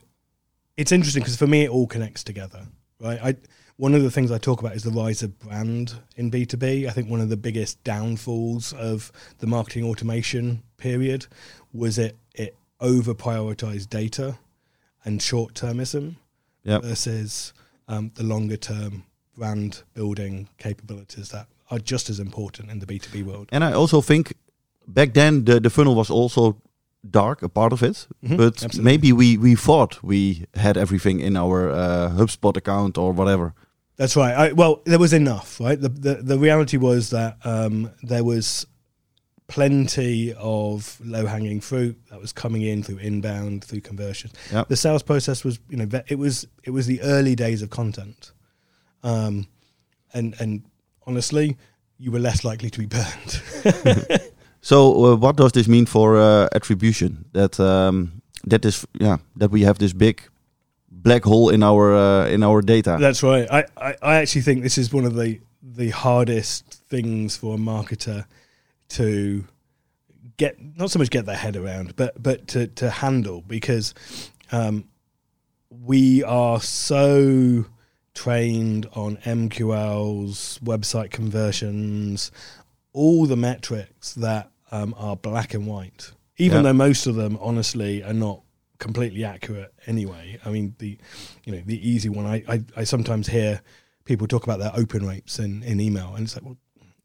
it's 0.81 0.91
interesting 0.91 1.21
because 1.21 1.37
for 1.37 1.47
me 1.47 1.63
it 1.63 1.69
all 1.69 1.87
connects 1.87 2.23
together, 2.23 2.67
right? 2.99 3.19
I 3.23 3.35
one 3.77 3.95
of 3.95 4.03
the 4.03 4.11
things 4.11 4.31
I 4.31 4.37
talk 4.37 4.59
about 4.59 4.75
is 4.75 4.83
the 4.83 4.91
rise 4.91 5.23
of 5.23 5.39
brand 5.39 5.93
in 6.15 6.29
B 6.29 6.45
two 6.45 6.57
B. 6.57 6.87
I 6.87 6.91
think 6.91 7.09
one 7.09 7.21
of 7.21 7.29
the 7.29 7.37
biggest 7.37 7.83
downfalls 7.83 8.73
of 8.73 9.11
the 9.39 9.47
marketing 9.47 9.83
automation 9.85 10.63
period 10.77 11.27
was 11.73 11.97
it 11.97 12.17
it 12.35 12.55
over 12.79 13.13
prioritized 13.13 13.89
data 13.89 14.37
and 15.05 15.21
short 15.21 15.53
termism 15.53 16.15
Yep. 16.63 16.83
versus 16.83 17.53
um, 17.87 18.11
the 18.13 18.23
longer 18.23 18.57
term 18.57 19.03
brand 19.35 19.81
building 19.95 20.47
capabilities 20.59 21.29
that 21.29 21.47
are 21.71 21.79
just 21.79 22.09
as 22.09 22.19
important 22.19 22.69
in 22.69 22.77
the 22.79 22.85
B2B 22.85 23.23
world. 23.23 23.49
And 23.51 23.63
I 23.63 23.73
also 23.73 23.99
think 24.01 24.33
back 24.87 25.13
then 25.13 25.45
the, 25.45 25.59
the 25.59 25.69
funnel 25.71 25.95
was 25.95 26.11
also 26.11 26.57
dark, 27.09 27.41
a 27.41 27.49
part 27.49 27.73
of 27.73 27.81
it. 27.83 28.07
Mhm, 28.23 28.37
But 28.37 28.63
absolutely. 28.63 28.83
maybe 28.83 29.11
we, 29.13 29.37
we 29.37 29.55
thought 29.55 30.03
we 30.03 30.45
had 30.55 30.77
everything 30.77 31.19
in 31.19 31.35
our 31.35 31.69
uh, 31.71 32.09
HubSpot 32.15 32.55
account 32.57 32.97
or 32.97 33.11
whatever. 33.13 33.53
That's 33.97 34.15
right. 34.15 34.33
I, 34.33 34.51
well, 34.53 34.81
there 34.85 34.99
was 34.99 35.13
enough, 35.13 35.59
right? 35.59 35.79
The, 35.79 35.89
the, 35.89 36.13
the 36.15 36.39
reality 36.39 36.77
was 36.77 37.09
that 37.11 37.37
um, 37.43 37.91
there 38.03 38.23
was 38.23 38.65
plenty 39.47 40.33
of 40.33 40.97
low 41.03 41.25
hanging 41.25 41.59
fruit 41.59 41.99
that 42.09 42.19
was 42.21 42.31
coming 42.31 42.61
in 42.61 42.81
through 42.83 42.97
inbound, 42.97 43.63
through 43.63 43.81
conversion. 43.81 44.31
Yep. 44.51 44.69
The 44.69 44.77
sales 44.77 45.03
process 45.03 45.43
was, 45.43 45.59
you 45.69 45.77
know, 45.77 45.87
it 46.07 46.17
was 46.17 46.47
it 46.63 46.69
was 46.71 46.87
the 46.87 47.01
early 47.01 47.35
days 47.35 47.61
of 47.61 47.69
content, 47.69 48.31
um, 49.03 49.47
and 50.13 50.35
and 50.39 50.63
honestly, 51.05 51.57
you 51.97 52.11
were 52.11 52.19
less 52.19 52.43
likely 52.45 52.69
to 52.69 52.79
be 52.79 52.85
burned. 52.85 53.41
So 54.61 55.05
uh, 55.05 55.15
what 55.15 55.35
does 55.35 55.51
this 55.51 55.67
mean 55.67 55.85
for 55.85 56.17
uh, 56.17 56.47
attribution? 56.53 57.25
That 57.33 57.59
um, 57.59 58.21
that 58.45 58.65
is 58.65 58.85
yeah 58.99 59.17
that 59.35 59.51
we 59.51 59.61
have 59.61 59.79
this 59.79 59.93
big 59.93 60.21
black 60.89 61.23
hole 61.23 61.49
in 61.49 61.63
our 61.63 61.93
uh, 61.95 62.27
in 62.27 62.43
our 62.43 62.61
data. 62.61 62.97
That's 62.99 63.23
right. 63.23 63.47
I, 63.51 63.65
I, 63.77 63.95
I 64.01 64.15
actually 64.17 64.41
think 64.41 64.61
this 64.63 64.77
is 64.77 64.93
one 64.93 65.05
of 65.05 65.15
the 65.15 65.39
the 65.61 65.89
hardest 65.89 66.83
things 66.89 67.37
for 67.37 67.55
a 67.55 67.57
marketer 67.57 68.25
to 68.89 69.45
get 70.37 70.57
not 70.77 70.91
so 70.91 70.99
much 70.99 71.09
get 71.09 71.25
their 71.25 71.35
head 71.35 71.55
around, 71.55 71.95
but 71.95 72.21
but 72.21 72.47
to, 72.49 72.67
to 72.67 72.89
handle 72.89 73.41
because 73.47 73.93
um, 74.51 74.85
we 75.69 76.23
are 76.23 76.59
so 76.61 77.65
trained 78.13 78.87
on 78.93 79.17
MQLs, 79.17 80.59
website 80.59 81.11
conversions, 81.11 82.31
all 82.93 83.25
the 83.25 83.37
metrics 83.37 84.13
that 84.15 84.50
um, 84.71 84.93
are 84.97 85.15
black 85.15 85.53
and 85.53 85.67
white. 85.67 86.11
Even 86.37 86.57
Yeah. 86.57 86.61
though 86.63 86.73
most 86.73 87.07
of 87.07 87.15
them, 87.15 87.37
honestly, 87.41 88.03
are 88.03 88.13
not 88.13 88.41
completely 88.79 89.23
accurate 89.23 89.73
anyway. 89.85 90.39
I 90.45 90.49
mean, 90.49 90.75
the 90.79 90.97
you 91.45 91.51
know 91.53 91.61
the 91.65 91.87
easy 91.89 92.09
one. 92.09 92.25
I 92.25 92.43
I, 92.47 92.63
I 92.77 92.83
sometimes 92.83 93.27
hear 93.27 93.61
people 94.05 94.27
talk 94.27 94.43
about 94.43 94.59
their 94.59 94.71
open 94.75 95.05
rates 95.05 95.37
in, 95.39 95.61
in 95.63 95.79
email, 95.79 96.15
and 96.15 96.23
it's 96.23 96.35
like, 96.35 96.43
well, 96.45 96.57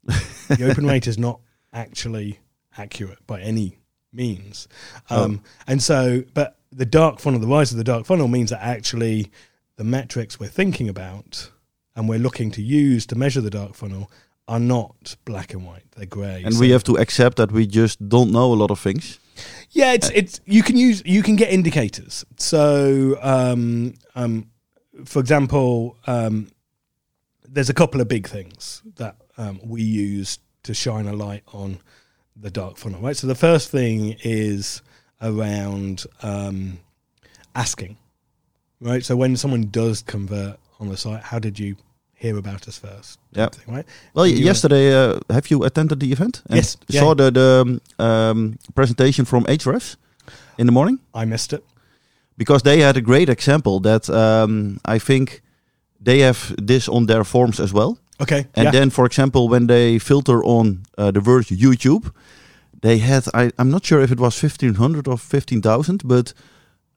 the 0.57 0.69
open 0.69 0.85
rate 0.87 1.05
is 1.07 1.17
not 1.17 1.39
actually 1.73 2.39
accurate 2.77 3.25
by 3.27 3.39
any 3.41 3.77
means. 4.11 4.67
Um, 5.09 5.41
And 5.67 5.81
so, 5.83 6.23
but 6.33 6.57
the 6.71 6.85
dark 6.85 7.19
funnel, 7.19 7.39
the 7.39 7.47
rise 7.47 7.71
of 7.71 7.77
the 7.77 7.83
dark 7.83 8.05
funnel 8.05 8.27
means 8.27 8.49
that 8.49 8.61
actually 8.63 9.31
the 9.75 9.83
metrics 9.83 10.39
we're 10.39 10.47
thinking 10.47 10.89
about 10.89 11.51
and 11.95 12.09
we're 12.09 12.19
looking 12.19 12.49
to 12.51 12.61
use 12.63 13.05
to 13.07 13.15
measure 13.15 13.41
the 13.41 13.49
dark 13.51 13.75
funnel 13.75 14.09
are 14.47 14.59
not 14.59 15.15
black 15.25 15.53
and 15.53 15.65
white; 15.65 15.83
they're 15.95 16.05
grey. 16.05 16.43
and 16.43 16.53
So- 16.53 16.59
we 16.59 16.69
have 16.71 16.83
to 16.85 16.97
accept 16.97 17.37
that 17.37 17.51
we 17.51 17.67
just 17.67 18.07
don't 18.09 18.31
know 18.31 18.53
a 18.53 18.55
lot 18.55 18.71
of 18.71 18.79
things. 18.79 19.19
yeah, 19.71 19.93
it's 19.93 20.09
it's 20.11 20.39
you 20.45 20.63
can 20.63 20.77
use 20.77 21.03
you 21.05 21.21
can 21.23 21.35
get 21.35 21.49
indicators. 21.51 22.25
So, 22.37 23.17
um, 23.21 23.93
um, 24.15 24.47
for 25.05 25.19
example, 25.19 25.97
um, 26.07 26.47
there's 27.47 27.69
a 27.69 27.73
couple 27.73 28.01
of 28.01 28.07
big 28.07 28.27
things 28.27 28.81
that 28.95 29.15
um, 29.37 29.59
we 29.63 29.81
use 29.83 30.39
to 30.63 30.73
shine 30.73 31.07
a 31.07 31.13
light 31.13 31.43
on 31.53 31.79
the 32.35 32.49
dark 32.51 32.77
funnel. 32.77 33.01
Right. 33.01 33.15
So 33.15 33.27
the 33.27 33.35
first 33.35 33.69
thing 33.71 34.15
is 34.23 34.81
around 35.21 36.05
um, 36.23 36.79
asking. 37.55 37.97
Right. 38.79 39.03
So 39.03 39.15
when 39.15 39.35
someone 39.37 39.69
does 39.71 40.01
convert 40.01 40.59
on 40.79 40.89
the 40.89 40.97
site, 40.97 41.23
how 41.23 41.39
did 41.39 41.57
you 41.59 41.75
hear 42.17 42.37
about 42.37 42.67
us 42.67 42.79
first? 42.79 43.19
Yeah. 43.31 43.49
Thing, 43.49 43.75
right. 43.75 43.85
Well, 44.13 44.25
And 44.25 44.39
yesterday, 44.39 44.93
uh, 44.93 45.19
have 45.29 45.49
you 45.51 45.63
attended 45.63 45.99
the 45.99 46.11
event? 46.11 46.41
And 46.49 46.57
Yes, 46.57 46.77
yeah. 46.87 47.01
Saw 47.01 47.15
the, 47.15 47.31
the 47.31 47.61
um, 47.61 48.05
um, 48.05 48.57
presentation 48.73 49.25
from 49.25 49.43
Ahrefs 49.45 49.97
in 50.57 50.65
the 50.65 50.71
morning 50.71 50.99
I 51.13 51.25
missed 51.25 51.53
it. 51.53 51.63
because 52.37 52.63
they 52.63 52.81
had 52.81 52.97
a 52.97 53.01
great 53.01 53.29
example 53.29 53.79
that 53.79 54.09
um, 54.09 54.79
I 54.95 54.99
think 54.99 55.41
they 56.03 56.19
have 56.19 56.55
this 56.67 56.89
on 56.89 57.05
their 57.05 57.23
forms 57.23 57.59
as 57.59 57.71
well. 57.71 57.97
Okay. 58.19 58.45
And 58.53 58.65
yeah. 58.65 58.71
then, 58.71 58.89
for 58.89 59.05
example, 59.05 59.47
when 59.49 59.67
they 59.67 59.99
filter 59.99 60.43
on 60.43 60.83
uh, 60.97 61.11
the 61.11 61.21
word 61.21 61.45
YouTube, 61.45 62.11
they 62.81 62.97
had 62.99 63.23
I, 63.33 63.51
I'm 63.57 63.69
not 63.69 63.85
sure 63.85 64.03
if 64.03 64.11
it 64.11 64.19
was 64.19 64.43
1500 64.43 65.07
or 65.07 65.17
15,000, 65.17 66.01
but 66.03 66.33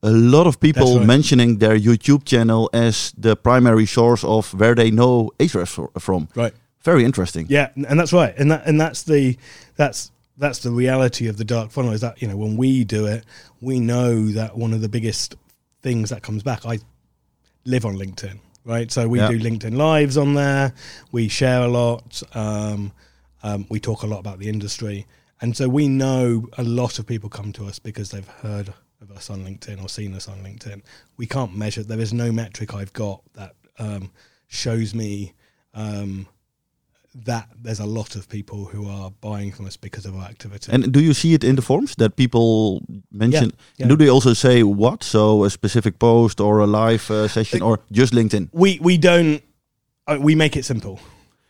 a 0.03 0.09
lot 0.09 0.47
of 0.47 0.59
people 0.59 0.97
right. 0.97 1.05
mentioning 1.05 1.59
their 1.59 1.77
YouTube 1.77 2.25
channel 2.25 2.69
as 2.73 3.13
the 3.17 3.35
primary 3.35 3.85
source 3.85 4.23
of 4.23 4.51
where 4.59 4.73
they 4.75 4.89
know 4.91 5.31
Ahrefs 5.39 6.01
from. 6.01 6.27
right. 6.35 6.53
Very 6.83 7.05
interesting. 7.05 7.45
Yeah, 7.47 7.69
and 7.75 7.99
that's 7.99 8.11
right, 8.11 8.33
and 8.39 8.49
that 8.49 8.65
and 8.65 8.81
that's 8.81 9.03
the 9.03 9.37
that's 9.75 10.11
that's 10.37 10.59
the 10.59 10.71
reality 10.71 11.27
of 11.27 11.37
the 11.37 11.45
dark 11.45 11.69
funnel. 11.69 11.91
Is 11.91 12.01
that 12.01 12.19
you 12.19 12.27
know 12.27 12.35
when 12.35 12.57
we 12.57 12.83
do 12.83 13.05
it, 13.05 13.23
we 13.61 13.79
know 13.79 14.29
that 14.29 14.57
one 14.57 14.73
of 14.73 14.81
the 14.81 14.89
biggest 14.89 15.35
things 15.83 16.09
that 16.09 16.23
comes 16.23 16.41
back. 16.41 16.65
I 16.65 16.79
live 17.65 17.85
on 17.85 17.97
LinkedIn, 17.97 18.39
right? 18.65 18.91
So 18.91 19.07
we 19.07 19.19
Yeah. 19.19 19.27
do 19.29 19.39
LinkedIn 19.39 19.75
lives 19.75 20.17
on 20.17 20.33
there. 20.33 20.73
We 21.11 21.27
share 21.27 21.61
a 21.61 21.67
lot. 21.67 22.23
Um, 22.33 22.93
um, 23.43 23.67
we 23.69 23.79
talk 23.79 24.01
a 24.01 24.07
lot 24.07 24.19
about 24.19 24.39
the 24.39 24.49
industry, 24.49 25.05
and 25.39 25.55
so 25.55 25.69
we 25.69 25.87
know 25.87 26.47
a 26.57 26.63
lot 26.63 26.97
of 26.97 27.05
people 27.05 27.29
come 27.29 27.53
to 27.53 27.67
us 27.67 27.77
because 27.77 28.09
they've 28.09 28.27
heard 28.27 28.73
of 29.01 29.11
us 29.11 29.29
on 29.29 29.43
LinkedIn 29.43 29.81
or 29.81 29.89
seen 29.89 30.13
us 30.13 30.27
on 30.27 30.37
LinkedIn. 30.43 30.81
We 31.17 31.25
can't 31.25 31.55
measure. 31.55 31.83
There 31.83 31.99
is 31.99 32.13
no 32.13 32.31
metric 32.31 32.73
I've 32.73 32.93
got 32.93 33.21
that 33.33 33.55
um, 33.79 34.11
shows 34.47 34.93
me. 34.93 35.33
Um, 35.73 36.27
that 37.13 37.49
there's 37.61 37.81
a 37.81 37.85
lot 37.85 38.15
of 38.15 38.29
people 38.29 38.63
who 38.63 38.87
are 38.89 39.11
buying 39.19 39.51
from 39.51 39.65
us 39.65 39.75
because 39.75 40.05
of 40.05 40.15
our 40.15 40.23
activity. 40.23 40.71
And 40.71 40.93
do 40.93 41.01
you 41.01 41.13
see 41.13 41.33
it 41.33 41.43
in 41.43 41.57
the 41.57 41.61
forms 41.61 41.93
that 41.95 42.15
people 42.15 42.81
mention? 43.11 43.51
yeah. 43.75 43.87
Do 43.87 43.97
they 43.97 44.09
also 44.09 44.31
say 44.33 44.63
what? 44.63 45.03
So 45.03 45.43
a 45.43 45.49
specific 45.49 45.99
post 45.99 46.39
or 46.39 46.59
a 46.59 46.65
live 46.67 47.11
uh, 47.11 47.27
session 47.27 47.61
or 47.61 47.79
just 47.91 48.13
LinkedIn? 48.13 48.47
we 48.53 48.79
we 48.81 48.97
don't 48.97 49.43
uh, 50.07 50.19
we 50.21 50.35
make 50.35 50.55
it 50.55 50.63
simple, 50.63 51.01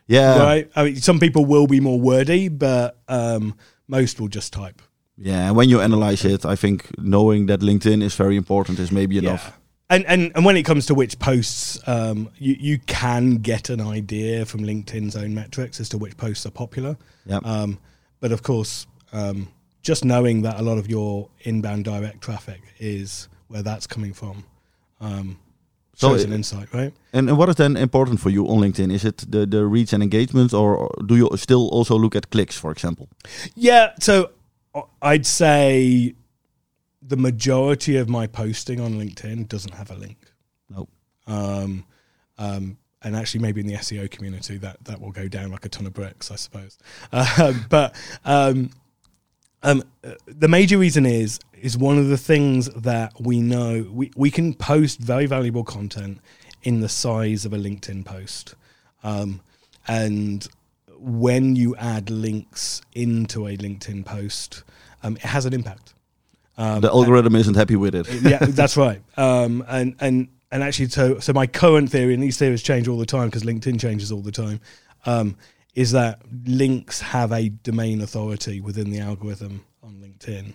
Yeah. 0.08 0.42
right? 0.42 0.70
I 0.74 0.84
mean, 0.84 0.96
some 0.96 1.20
people 1.20 1.44
will 1.44 1.68
be 1.68 1.78
more 1.78 2.00
wordy, 2.00 2.48
but 2.48 2.98
um, 3.06 3.54
most 3.86 4.20
will 4.20 4.28
just 4.28 4.52
type. 4.52 4.82
Yeah. 5.16 5.46
And 5.48 5.56
when 5.56 5.68
you 5.68 5.80
analyze 5.80 6.24
it, 6.24 6.44
I 6.44 6.56
think 6.56 6.88
knowing 6.98 7.46
that 7.46 7.60
LinkedIn 7.60 8.02
is 8.02 8.14
very 8.14 8.36
important 8.36 8.78
is 8.78 8.90
maybe 8.90 9.18
enough. 9.18 9.44
Yeah. 9.46 9.56
And, 9.90 10.06
and 10.06 10.32
and 10.34 10.44
when 10.46 10.56
it 10.56 10.62
comes 10.62 10.86
to 10.86 10.94
which 10.94 11.18
posts, 11.18 11.78
um, 11.86 12.30
you 12.38 12.56
you 12.58 12.78
can 12.86 13.36
get 13.36 13.68
an 13.68 13.80
idea 13.80 14.46
from 14.46 14.62
LinkedIn's 14.62 15.16
own 15.16 15.34
metrics 15.34 15.80
as 15.80 15.88
to 15.90 15.98
which 15.98 16.16
posts 16.16 16.46
are 16.46 16.50
popular. 16.50 16.96
Yeah. 17.26 17.40
Um, 17.44 17.78
but 18.20 18.32
of 18.32 18.42
course, 18.42 18.86
um, 19.12 19.48
just 19.82 20.02
knowing 20.04 20.42
that 20.42 20.58
a 20.58 20.62
lot 20.62 20.78
of 20.78 20.88
your 20.88 21.28
inbound 21.40 21.84
direct 21.84 22.22
traffic 22.22 22.60
is 22.78 23.28
where 23.48 23.62
that's 23.62 23.86
coming 23.86 24.14
from, 24.14 24.44
um, 25.00 25.36
So 25.94 26.08
shows 26.08 26.22
it- 26.22 26.28
an 26.28 26.32
insight, 26.32 26.72
right? 26.72 26.94
And, 27.12 27.28
and 27.28 27.36
what 27.36 27.48
is 27.50 27.56
then 27.56 27.76
important 27.76 28.18
for 28.20 28.30
you 28.30 28.46
on 28.48 28.60
LinkedIn? 28.60 28.90
Is 28.90 29.04
it 29.04 29.30
the, 29.30 29.44
the 29.44 29.66
reach 29.66 29.92
and 29.92 30.02
engagement, 30.02 30.54
or 30.54 30.88
do 31.06 31.16
you 31.16 31.28
still 31.36 31.68
also 31.68 31.98
look 31.98 32.16
at 32.16 32.30
clicks, 32.30 32.56
for 32.56 32.70
example? 32.72 33.08
Yeah, 33.54 33.90
so 34.00 34.30
I'd 35.00 35.26
say 35.26 36.14
the 37.00 37.16
majority 37.16 37.96
of 37.96 38.08
my 38.08 38.26
posting 38.26 38.80
on 38.80 38.94
LinkedIn 38.94 39.48
doesn't 39.48 39.74
have 39.74 39.90
a 39.90 39.94
link. 39.94 40.18
No. 40.70 40.88
Um, 41.26 41.84
um, 42.38 42.78
and 43.02 43.16
actually, 43.16 43.40
maybe 43.40 43.60
in 43.60 43.66
the 43.66 43.74
SEO 43.74 44.10
community, 44.10 44.58
that 44.58 44.84
that 44.84 45.00
will 45.00 45.10
go 45.10 45.28
down 45.28 45.50
like 45.50 45.64
a 45.64 45.68
ton 45.68 45.86
of 45.86 45.92
bricks, 45.92 46.30
I 46.30 46.36
suppose. 46.36 46.78
Uh, 47.12 47.52
but 47.68 47.96
um, 48.24 48.70
um, 49.62 49.82
the 50.26 50.48
major 50.48 50.78
reason 50.78 51.04
is 51.06 51.40
is 51.60 51.76
one 51.76 51.98
of 51.98 52.08
the 52.08 52.16
things 52.16 52.68
that 52.70 53.12
we 53.20 53.40
know 53.40 53.88
we, 53.92 54.10
we 54.16 54.30
can 54.30 54.54
post 54.54 55.00
very 55.00 55.26
valuable 55.26 55.64
content 55.64 56.20
in 56.62 56.80
the 56.80 56.88
size 56.88 57.44
of 57.44 57.52
a 57.52 57.56
LinkedIn 57.56 58.04
post. 58.04 58.54
Um, 59.04 59.40
and 59.88 60.46
when 61.02 61.56
you 61.56 61.74
add 61.76 62.10
links 62.10 62.80
into 62.92 63.46
a 63.46 63.56
LinkedIn 63.56 64.04
post, 64.04 64.62
um, 65.02 65.16
it 65.16 65.22
has 65.22 65.46
an 65.46 65.52
impact. 65.52 65.94
Um, 66.56 66.80
the 66.80 66.90
algorithm 66.90 67.34
isn't 67.34 67.54
happy 67.54 67.76
with 67.76 67.94
it. 67.94 68.08
yeah, 68.22 68.38
that's 68.40 68.76
right. 68.76 69.02
Um, 69.16 69.64
and 69.68 69.96
and 70.00 70.28
and 70.50 70.62
actually, 70.62 70.88
so 70.88 71.18
so 71.18 71.32
my 71.32 71.46
current 71.46 71.90
theory, 71.90 72.14
and 72.14 72.22
these 72.22 72.38
theories 72.38 72.62
change 72.62 72.88
all 72.88 72.98
the 72.98 73.06
time 73.06 73.28
because 73.28 73.42
LinkedIn 73.42 73.80
changes 73.80 74.12
all 74.12 74.20
the 74.20 74.32
time, 74.32 74.60
um, 75.06 75.36
is 75.74 75.92
that 75.92 76.20
links 76.44 77.00
have 77.00 77.32
a 77.32 77.48
domain 77.48 78.00
authority 78.00 78.60
within 78.60 78.90
the 78.90 79.00
algorithm 79.00 79.64
on 79.82 79.94
LinkedIn, 79.94 80.52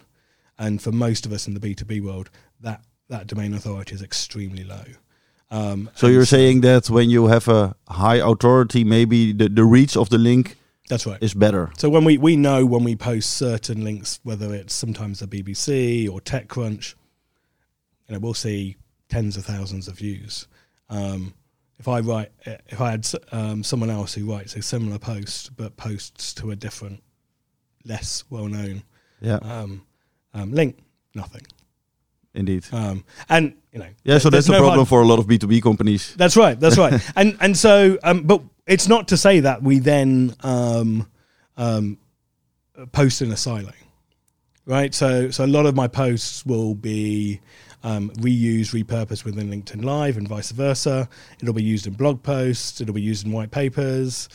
and 0.58 0.82
for 0.82 0.92
most 0.92 1.26
of 1.26 1.34
us 1.34 1.48
in 1.48 1.54
the 1.54 1.60
B 1.60 1.74
two 1.74 1.86
B 1.86 2.00
world, 2.00 2.30
that 2.62 2.84
that 3.10 3.28
domain 3.28 3.54
authority 3.54 3.96
is 3.96 4.04
extremely 4.04 4.64
low. 4.64 4.84
Um, 5.50 5.90
so 5.96 6.08
you're 6.08 6.26
saying 6.26 6.62
that 6.62 6.90
when 6.90 7.10
you 7.10 7.28
have 7.28 7.48
a 7.48 7.76
high 7.88 8.18
authority, 8.18 8.84
maybe 8.84 9.32
the, 9.32 9.48
the 9.48 9.64
reach 9.64 9.96
of 9.96 10.10
the 10.10 10.18
link 10.18 10.58
that's 10.90 11.06
right. 11.06 11.22
is 11.22 11.34
better. 11.34 11.72
So 11.78 11.90
when 11.90 12.04
we 12.04 12.18
we 12.18 12.36
know 12.36 12.66
when 12.66 12.84
we 12.84 12.96
post 12.96 13.34
certain 13.34 13.84
links, 13.84 14.20
whether 14.24 14.54
it's 14.54 14.74
sometimes 14.74 15.20
the 15.20 15.28
BBC 15.28 16.10
or 16.10 16.20
TechCrunch, 16.20 16.96
you 18.08 18.14
know, 18.14 18.20
we'll 18.20 18.34
see 18.34 18.78
tens 19.10 19.38
of 19.38 19.46
thousands 19.46 19.88
of 19.88 19.98
views. 19.98 20.48
Um, 20.90 21.34
if 21.80 21.88
I 21.88 22.00
write, 22.00 22.32
if 22.46 22.82
I 22.82 22.92
had 22.92 23.08
um, 23.32 23.64
someone 23.64 23.90
else 23.90 24.14
who 24.14 24.32
writes 24.32 24.56
a 24.56 24.62
similar 24.62 24.98
post 24.98 25.56
but 25.56 25.78
posts 25.78 26.34
to 26.36 26.52
a 26.52 26.56
different, 26.56 27.04
less 27.86 28.24
well-known 28.30 28.84
Yeah, 29.22 29.36
um, 29.44 29.86
um, 30.34 30.52
link, 30.52 30.80
nothing. 31.14 31.44
Indeed. 32.34 32.66
Um, 32.72 33.04
and 33.30 33.56
you 33.72 33.80
know, 33.80 33.88
Yeah, 34.04 34.18
so 34.18 34.30
there's 34.30 34.46
that's 34.46 34.50
a 34.50 34.52
no 34.54 34.58
problem 34.60 34.80
hard- 34.80 34.88
for 34.90 35.02
a 35.02 35.06
lot 35.06 35.20
of 35.20 35.28
B2B 35.28 35.62
companies. 35.62 36.14
That's 36.16 36.36
right. 36.38 36.60
That's 36.60 36.78
right. 36.78 37.02
and 37.16 37.38
and 37.40 37.56
so, 37.58 37.98
um, 38.04 38.24
but 38.24 38.42
it's 38.66 38.88
not 38.88 39.08
to 39.10 39.18
say 39.18 39.40
that 39.42 39.64
we 39.64 39.80
then 39.80 40.36
um, 40.42 41.08
um, 41.58 41.98
post 42.92 43.22
in 43.22 43.32
a 43.32 43.38
silo, 43.38 43.72
right? 44.66 44.94
So 44.94 45.30
so 45.32 45.46
a 45.46 45.48
lot 45.48 45.66
of 45.66 45.76
my 45.76 45.88
posts 45.88 46.46
will 46.46 46.76
be 46.76 47.40
um, 47.84 48.10
reused, 48.18 48.74
repurposed 48.74 49.24
within 49.24 49.50
LinkedIn 49.50 49.84
Live, 49.84 50.18
and 50.18 50.28
vice 50.28 50.52
versa. 50.52 51.08
It'll 51.42 51.54
be 51.54 51.64
used 51.64 51.88
in 51.88 51.94
blog 51.94 52.22
posts. 52.24 52.82
It'll 52.82 52.96
be 52.96 53.02
used 53.02 53.26
in 53.26 53.32
white 53.32 53.52
papers. 53.52 54.30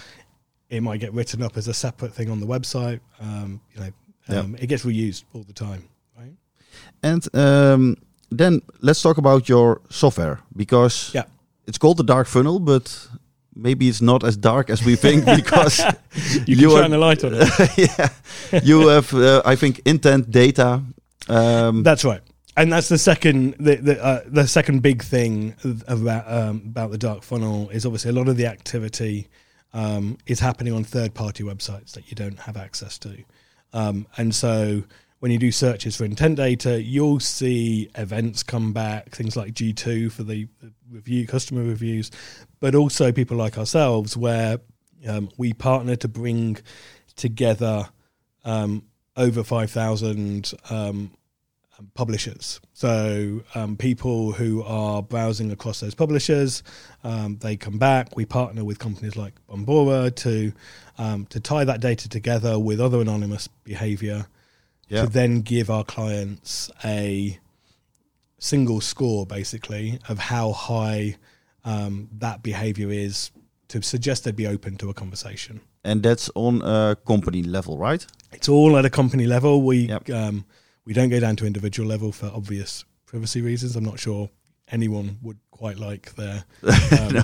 It 0.71 0.83
might 0.83 1.01
get 1.01 1.13
written 1.13 1.43
up 1.43 1.57
as 1.59 1.69
a 1.69 1.75
separate 1.75 2.15
thing 2.15 2.31
on 2.31 2.41
the 2.41 2.47
website. 2.47 3.01
Um, 3.21 3.61
you 3.75 3.81
know, 3.81 4.39
um, 4.41 4.57
it 4.59 4.69
gets 4.69 4.85
reused 4.85 5.25
all 5.35 5.43
the 5.43 5.53
time? 5.53 5.89
And 7.03 7.27
um, 7.35 7.97
then 8.31 8.61
let's 8.81 9.03
talk 9.03 9.19
about 9.19 9.49
your 9.49 9.81
software 9.91 10.39
because 10.57 11.11
Yeah. 11.15 11.25
it's 11.67 11.79
called 11.79 11.97
the 11.97 12.05
dark 12.05 12.27
funnel, 12.29 12.59
but 12.61 13.09
maybe 13.55 13.89
it's 13.89 14.01
not 14.01 14.25
as 14.25 14.37
dark 14.37 14.71
as 14.71 14.83
we 14.85 14.97
think 14.97 15.25
because 15.37 15.81
You, 16.47 16.57
You 16.57 16.71
shine 16.71 16.93
a 16.93 16.99
light 16.99 17.25
on 17.25 17.33
it. 17.35 17.49
yeah, 17.99 18.09
you 18.63 18.89
have, 18.89 19.13
uh, 19.15 19.43
I 19.45 19.57
think, 19.57 19.81
intent 19.85 20.31
data. 20.31 20.83
Um, 21.29 21.83
That's 21.83 22.05
right, 22.05 22.21
and 22.57 22.73
that's 22.73 22.89
the 22.89 22.99
second 22.99 23.55
the 23.61 23.77
the, 23.77 24.05
uh, 24.05 24.21
the 24.27 24.47
second 24.47 24.83
big 24.83 25.03
thing 25.03 25.55
about 25.87 26.25
um, 26.27 26.63
about 26.67 26.91
the 26.91 26.99
dark 26.99 27.23
funnel 27.23 27.71
is 27.71 27.87
obviously 27.87 28.11
a 28.11 28.13
lot 28.15 28.29
of 28.29 28.37
the 28.37 28.47
activity 28.47 29.29
um, 29.73 30.19
is 30.27 30.41
happening 30.41 30.73
on 30.75 30.83
third 30.85 31.15
party 31.15 31.45
websites 31.45 31.93
that 31.93 32.09
you 32.11 32.17
don't 32.17 32.41
have 32.41 32.57
access 32.57 32.99
to, 32.99 33.23
um, 33.73 34.07
and 34.17 34.35
so 34.35 34.83
when 35.23 35.31
you 35.31 35.39
do 35.39 35.53
searches 35.53 35.95
for 35.95 36.05
intent 36.05 36.35
data, 36.35 36.83
you'll 36.83 37.21
see 37.21 37.89
events 37.95 38.43
come 38.43 38.73
back, 38.73 39.11
things 39.11 39.37
like 39.37 39.55
G 39.55 39.73
two 39.73 40.11
for 40.11 40.25
the, 40.25 40.49
review 40.91 41.29
customer 41.29 41.63
reviews, 41.63 42.11
but 42.59 42.75
also 42.75 43.13
people 43.13 43.37
like 43.37 43.57
ourselves 43.57 44.17
where 44.17 44.59
um, 45.07 45.31
we 45.39 45.53
partner 45.53 45.95
to 45.95 46.09
bring 46.09 46.59
together 47.15 47.89
um, 48.45 48.83
over 49.17 49.45
five 49.45 49.71
thousand 49.71 50.55
um, 50.71 51.13
um, 51.79 51.89
publishers. 51.95 52.61
So 52.73 53.45
um, 53.55 53.77
people 53.77 54.33
who 54.33 54.65
are 54.65 55.05
browsing 55.05 55.53
across 55.53 55.79
those 55.79 55.95
publishers, 55.95 56.65
um, 57.05 57.37
they 57.37 57.57
come 57.57 57.79
back. 57.79 58.17
We 58.17 58.25
partner 58.25 58.65
with 58.65 58.81
companies 58.81 59.15
like 59.15 59.35
Bombora 59.49 60.13
to 60.17 60.53
to 61.29 61.41
tie 61.41 61.63
that 61.63 61.81
data 61.81 62.09
together 62.09 62.59
with 62.59 62.81
other 62.81 63.01
anonymous 63.01 63.47
behavior 63.63 64.27
yeah, 64.93 65.03
to 65.05 65.09
then 65.09 65.41
give 65.43 65.71
our 65.71 65.85
clients 65.85 66.71
a 66.85 67.39
single 68.39 68.81
score, 68.81 69.27
basically, 69.27 69.99
of 70.09 70.19
how 70.19 70.53
high 70.53 71.17
um, 71.65 72.09
that 72.19 72.43
behavior 72.43 72.91
is 72.91 73.31
to 73.69 73.81
suggest 73.83 74.25
they'd 74.25 74.37
be 74.37 74.47
open 74.47 74.77
to 74.77 74.91
a 74.91 74.95
conversation. 74.95 75.61
and 75.85 76.03
that's 76.03 76.31
on 76.35 76.63
a 76.63 76.97
company 77.07 77.43
level, 77.43 77.79
right? 77.79 78.07
It's 78.33 78.49
all 78.49 78.77
at 78.77 78.85
a 78.85 78.91
company 78.91 79.27
level. 79.27 79.63
We 79.63 79.89
Yep. 79.89 80.11
um, 80.11 80.45
we 80.85 80.93
don't 80.93 81.09
go 81.11 81.21
down 81.21 81.37
to 81.37 81.47
individual 81.47 81.89
level 81.89 82.13
for 82.13 82.27
obvious 82.35 82.85
privacy 83.07 83.41
reasons. 83.41 83.77
I'm 83.77 83.85
not 83.85 83.99
sure 84.01 84.29
anyone 84.69 85.19
would 85.23 85.39
quite 85.51 85.79
like 85.79 86.15
their 86.17 86.45
um, 86.63 87.23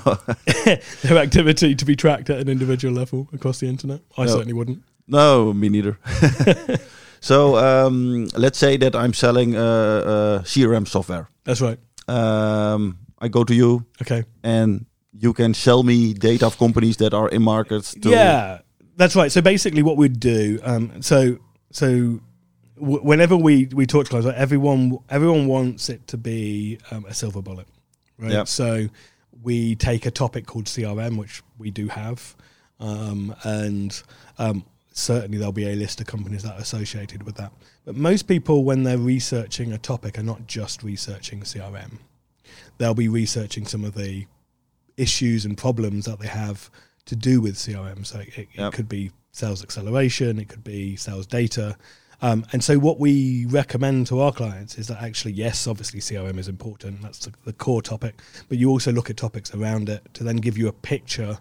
their 1.03 1.19
activity 1.19 1.75
to 1.75 1.85
be 1.85 1.97
tracked 1.97 2.31
at 2.31 2.39
an 2.41 2.49
individual 2.49 2.95
level 2.95 3.29
across 3.33 3.59
the 3.61 3.67
internet. 3.69 4.01
I 4.17 4.25
No. 4.25 4.31
certainly 4.33 4.53
wouldn't. 4.55 4.83
no, 5.07 5.53
me 5.53 5.69
neither. 5.69 5.99
so 7.21 7.57
um, 7.57 8.27
let's 8.37 8.59
say 8.59 8.77
that 8.79 8.95
I'm 8.95 9.13
selling 9.13 9.57
uh, 9.57 9.61
uh, 9.63 10.43
CRM 10.43 10.87
software. 10.87 11.29
That's 11.45 11.61
right. 11.61 11.79
Um, 12.09 12.99
I 13.21 13.29
go 13.29 13.45
to 13.45 13.55
you 13.55 13.85
Okay. 14.03 14.25
and 14.43 14.87
you 15.13 15.33
can 15.33 15.55
sell 15.55 15.83
me 15.83 16.15
data 16.15 16.47
of 16.47 16.57
companies 16.59 16.97
that 16.99 17.13
are 17.15 17.29
in 17.29 17.43
markets. 17.43 17.95
To, 18.03 18.11
Yeah, 18.11 18.59
that's 18.97 19.17
right. 19.17 19.33
So 19.33 19.41
basically, 19.43 19.83
what 19.83 19.97
we'd 19.97 20.21
do, 20.21 20.61
um, 20.63 21.03
so 21.03 21.39
so 21.71 22.21
w- 22.79 23.01
whenever 23.03 23.37
we 23.37 23.67
we 23.73 23.87
talk 23.87 24.05
to 24.05 24.11
clients, 24.11 24.27
like 24.27 24.37
everyone 24.37 24.99
everyone 25.11 25.47
wants 25.49 25.89
it 25.89 26.07
to 26.09 26.17
be 26.17 26.79
um, 26.91 27.05
a 27.09 27.15
silver 27.15 27.43
bullet, 27.43 27.67
right? 28.19 28.33
Yep. 28.33 28.49
So 28.49 28.89
we 29.43 29.75
take 29.77 30.07
a 30.07 30.11
topic 30.11 30.47
called 30.47 30.67
CRM, 30.67 31.17
which 31.17 31.43
we 31.59 31.71
do 31.71 31.89
have, 31.89 32.37
um, 32.81 33.35
and 33.45 34.01
um, 34.39 34.65
certainly 34.99 35.39
there'll 35.39 35.53
be 35.53 35.69
a 35.71 35.77
list 35.77 36.01
of 36.01 36.07
companies 36.07 36.43
that 36.43 36.55
are 36.57 36.61
associated 36.61 37.23
with 37.23 37.37
that. 37.37 37.53
But 37.85 37.97
most 37.97 38.25
people, 38.25 38.65
when 38.65 38.83
they're 38.83 38.99
researching 38.99 39.73
a 39.73 39.79
topic, 39.79 40.19
are 40.19 40.23
not 40.23 40.47
just 40.47 40.83
researching 40.83 41.41
CRM. 41.41 41.99
They'll 42.79 42.95
be 42.95 43.09
researching 43.09 43.67
some 43.67 43.85
of 43.85 43.95
the 43.95 44.27
issues 44.97 45.45
and 45.45 45.57
problems 45.57 46.05
that 46.07 46.19
they 46.19 46.27
have 46.29 46.71
to 47.07 47.17
do 47.17 47.41
with 47.41 47.55
CRM. 47.57 48.05
So 48.05 48.19
it, 48.21 48.39
it 48.39 48.49
Yep. 48.55 48.73
could 48.73 48.89
be 48.89 49.13
sales 49.33 49.63
acceleration, 49.63 50.39
it 50.39 50.49
could 50.49 50.65
be 50.65 50.97
sales 50.97 51.27
data. 51.27 51.77
Um, 52.21 52.45
and 52.53 52.65
so 52.65 52.79
what 52.79 52.99
we 52.99 53.47
recommend 53.47 54.09
to 54.09 54.21
our 54.21 54.33
clients 54.33 54.77
is 54.77 54.89
that 54.89 55.01
actually, 55.01 55.33
yes, 55.33 55.69
obviously 55.69 56.01
CRM 56.01 56.37
is 56.39 56.49
important. 56.49 57.01
That's 57.03 57.21
the, 57.21 57.33
the 57.45 57.53
core 57.53 57.81
topic, 57.83 58.21
but 58.49 58.59
you 58.59 58.69
also 58.69 58.91
look 58.91 59.09
at 59.09 59.17
topics 59.17 59.55
around 59.55 59.89
it 59.89 60.03
to 60.15 60.25
then 60.25 60.37
give 60.39 60.59
you 60.59 60.67
a 60.67 60.73
picture 60.73 61.39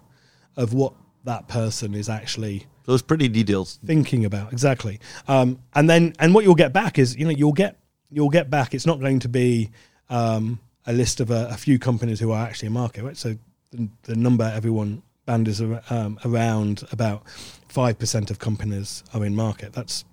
of 0.56 0.72
what 0.74 0.94
that 1.28 1.46
person 1.48 1.94
is 1.94 2.08
actually 2.08 2.66
So 2.86 2.92
it's 2.94 3.02
pretty 3.12 3.28
detailed. 3.28 3.68
thinking 3.84 4.24
about 4.24 4.52
exactly. 4.52 4.98
Um, 5.28 5.58
and 5.74 5.88
then 5.90 6.02
and 6.18 6.34
what 6.34 6.42
you'll 6.44 6.62
get 6.64 6.72
back 6.72 6.98
is 6.98 7.16
you 7.18 7.24
know 7.26 7.30
you'll 7.40 7.52
get 7.64 7.72
you'll 8.10 8.30
get 8.38 8.48
back 8.50 8.74
it's 8.74 8.86
not 8.86 8.98
going 9.00 9.20
to 9.20 9.28
be 9.28 9.70
um, 10.10 10.58
a 10.86 10.92
list 10.92 11.20
of 11.20 11.30
a, 11.30 11.48
a 11.50 11.56
few 11.56 11.78
companies 11.78 12.18
who 12.20 12.30
are 12.32 12.46
actually 12.48 12.68
in 12.68 12.72
market 12.72 13.02
right? 13.04 13.16
So 13.16 13.36
the, 13.72 13.88
the 14.04 14.16
number 14.16 14.50
everyone 14.60 15.02
banders 15.26 15.60
um, 15.90 16.18
around 16.24 16.84
about 16.90 17.20
5% 17.68 18.30
of 18.30 18.38
companies 18.38 19.04
are 19.12 19.24
in 19.26 19.34
market. 19.36 19.72
That's 19.74 20.04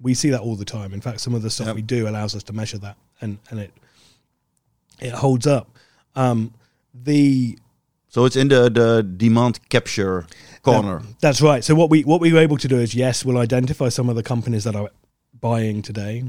we 0.00 0.14
see 0.14 0.30
that 0.30 0.40
all 0.46 0.56
the 0.56 0.64
time. 0.78 0.92
In 0.94 1.00
fact 1.00 1.20
some 1.20 1.34
of 1.34 1.42
the 1.42 1.50
stuff 1.50 1.66
Yep. 1.68 1.76
we 1.76 1.82
do 1.82 2.08
allows 2.08 2.34
us 2.36 2.44
to 2.44 2.52
measure 2.52 2.78
that 2.86 2.96
and 3.20 3.38
and 3.50 3.58
it 3.66 3.72
it 5.00 5.12
holds 5.12 5.46
up. 5.46 5.66
Um, 6.14 6.54
the 6.94 7.58
So 8.16 8.24
it's 8.24 8.34
in 8.34 8.48
the, 8.48 8.70
the 8.70 9.02
demand 9.02 9.60
capture 9.68 10.26
corner. 10.62 11.02
That's 11.20 11.42
right. 11.42 11.62
So 11.62 11.74
what 11.74 11.90
we 11.90 12.02
what 12.02 12.18
we 12.18 12.32
were 12.32 12.38
able 12.38 12.56
to 12.56 12.66
do 12.66 12.78
is 12.78 12.94
yes, 12.94 13.26
we'll 13.26 13.36
identify 13.36 13.90
some 13.90 14.08
of 14.08 14.16
the 14.16 14.22
companies 14.22 14.64
that 14.64 14.74
are 14.74 14.88
buying 15.38 15.82
today, 15.82 16.24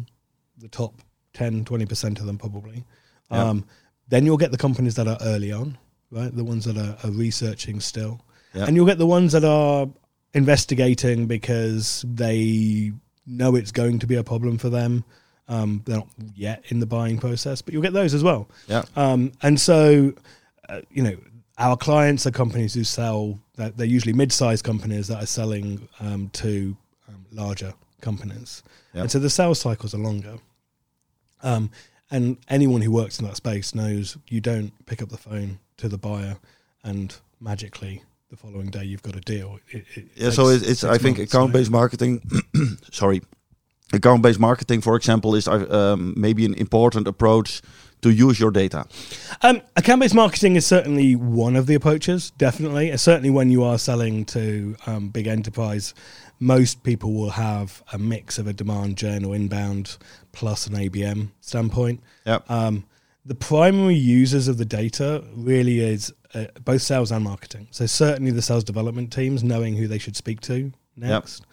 the 0.58 0.68
top 0.68 0.96
10, 1.32 1.64
20% 1.64 2.20
of 2.20 2.26
them 2.26 2.38
probably. 2.38 2.84
Um, 3.32 3.64
then 4.10 4.26
you'll 4.26 4.36
get 4.36 4.52
the 4.52 4.58
companies 4.58 4.96
that 4.96 5.08
are 5.08 5.18
early 5.22 5.54
on, 5.54 5.78
right? 6.12 6.36
The 6.36 6.44
ones 6.44 6.66
that 6.66 6.76
are, 6.76 6.98
are 7.08 7.12
researching 7.12 7.80
still. 7.80 8.20
And 8.66 8.76
you'll 8.76 8.86
get 8.86 8.98
the 8.98 9.08
ones 9.08 9.32
that 9.32 9.46
are 9.46 9.88
investigating 10.34 11.26
because 11.26 12.04
they 12.06 12.92
know 13.26 13.56
it's 13.56 13.72
going 13.72 14.00
to 14.00 14.08
be 14.08 14.16
a 14.16 14.26
problem 14.26 14.58
for 14.58 14.68
them. 14.68 15.06
Um, 15.48 15.84
they're 15.86 16.00
not 16.00 16.10
yet 16.36 16.66
in 16.68 16.82
the 16.82 16.86
buying 16.86 17.18
process, 17.18 17.62
but 17.62 17.74
you'll 17.74 17.82
get 17.82 17.94
those 17.94 18.14
as 18.14 18.24
well. 18.24 18.50
Yeah. 18.68 18.84
Um, 18.98 19.32
and 19.42 19.58
so, 19.58 20.12
uh, 20.68 20.82
you 20.90 21.02
know, 21.02 21.16
our 21.58 21.76
clients 21.78 22.26
are 22.28 22.32
companies 22.32 22.74
who 22.74 22.84
sell. 22.84 23.40
They're, 23.56 23.70
they're 23.72 23.88
usually 23.88 24.14
mid-sized 24.14 24.64
companies 24.64 25.08
that 25.08 25.24
are 25.24 25.28
selling 25.28 25.88
um, 26.00 26.30
to 26.34 26.76
um, 27.10 27.26
larger 27.32 27.74
companies, 28.02 28.64
Yeah. 28.94 29.02
and 29.02 29.12
so 29.12 29.20
the 29.20 29.30
sales 29.30 29.60
cycles 29.60 29.94
are 29.94 30.00
longer. 30.00 30.38
Um, 31.44 31.72
and 32.10 32.38
anyone 32.50 32.82
who 32.82 32.92
works 32.92 33.20
in 33.20 33.26
that 33.26 33.36
space 33.36 33.76
knows 33.76 34.18
you 34.30 34.40
don't 34.42 34.72
pick 34.86 35.02
up 35.02 35.10
the 35.10 35.18
phone 35.18 35.60
to 35.78 35.90
the 35.90 35.98
buyer 35.98 36.38
and 36.84 37.16
magically 37.40 38.02
the 38.30 38.38
following 38.38 38.70
day 38.70 38.84
you've 38.84 39.04
got 39.04 39.16
a 39.16 39.22
deal. 39.22 39.60
It, 39.70 39.86
it 39.96 40.06
Yeah, 40.16 40.30
so 40.32 40.48
it's, 40.48 40.64
it's 40.66 40.84
I 40.84 40.98
think 40.98 41.18
months, 41.18 41.34
account 41.34 41.50
right? 41.54 41.60
based 41.60 41.72
marketing. 41.72 42.22
sorry, 42.92 43.22
account 43.94 44.22
based 44.22 44.40
marketing, 44.40 44.82
for 44.82 44.96
example, 44.96 45.36
is 45.36 45.48
uh, 45.48 45.66
um, 45.70 46.14
maybe 46.18 46.46
an 46.46 46.54
important 46.56 47.08
approach 47.08 47.62
to 48.02 48.12
use 48.12 48.40
your 48.40 48.52
data. 48.52 48.86
Um, 49.42 49.62
account-based 49.76 50.14
marketing 50.14 50.56
is 50.56 50.66
certainly 50.66 51.16
one 51.16 51.56
of 51.56 51.66
the 51.66 51.76
approaches. 51.76 52.32
Definitely, 52.38 52.96
certainly 52.98 53.30
when 53.30 53.50
you 53.50 53.64
are 53.64 53.78
selling 53.78 54.26
to 54.26 54.76
um, 54.86 55.10
big 55.10 55.28
enterprise, 55.28 55.94
most 56.40 56.84
people 56.84 57.14
will 57.14 57.32
have 57.32 57.82
a 57.92 57.98
mix 57.98 58.38
of 58.38 58.48
a 58.48 58.54
demand 58.54 58.98
gen 58.98 59.26
or 59.26 59.36
inbound 59.36 59.98
plus 60.32 60.68
an 60.68 60.76
ABM 60.76 61.30
standpoint. 61.42 62.02
Yeah, 62.26 62.40
Um, 62.50 62.86
the 63.26 63.36
primary 63.36 63.96
users 63.96 64.48
of 64.48 64.58
the 64.58 64.66
data 64.66 65.24
really 65.34 65.80
is 65.80 66.14
uh, 66.34 66.46
both 66.64 66.82
sales 66.82 67.12
and 67.12 67.24
marketing. 67.24 67.68
So 67.72 67.86
certainly 67.86 68.32
the 68.32 68.42
sales 68.42 68.64
development 68.64 69.12
teams 69.12 69.44
knowing 69.44 69.76
who 69.76 69.88
they 69.88 69.98
should 69.98 70.16
speak 70.16 70.40
to 70.42 70.72
next, 70.96 71.44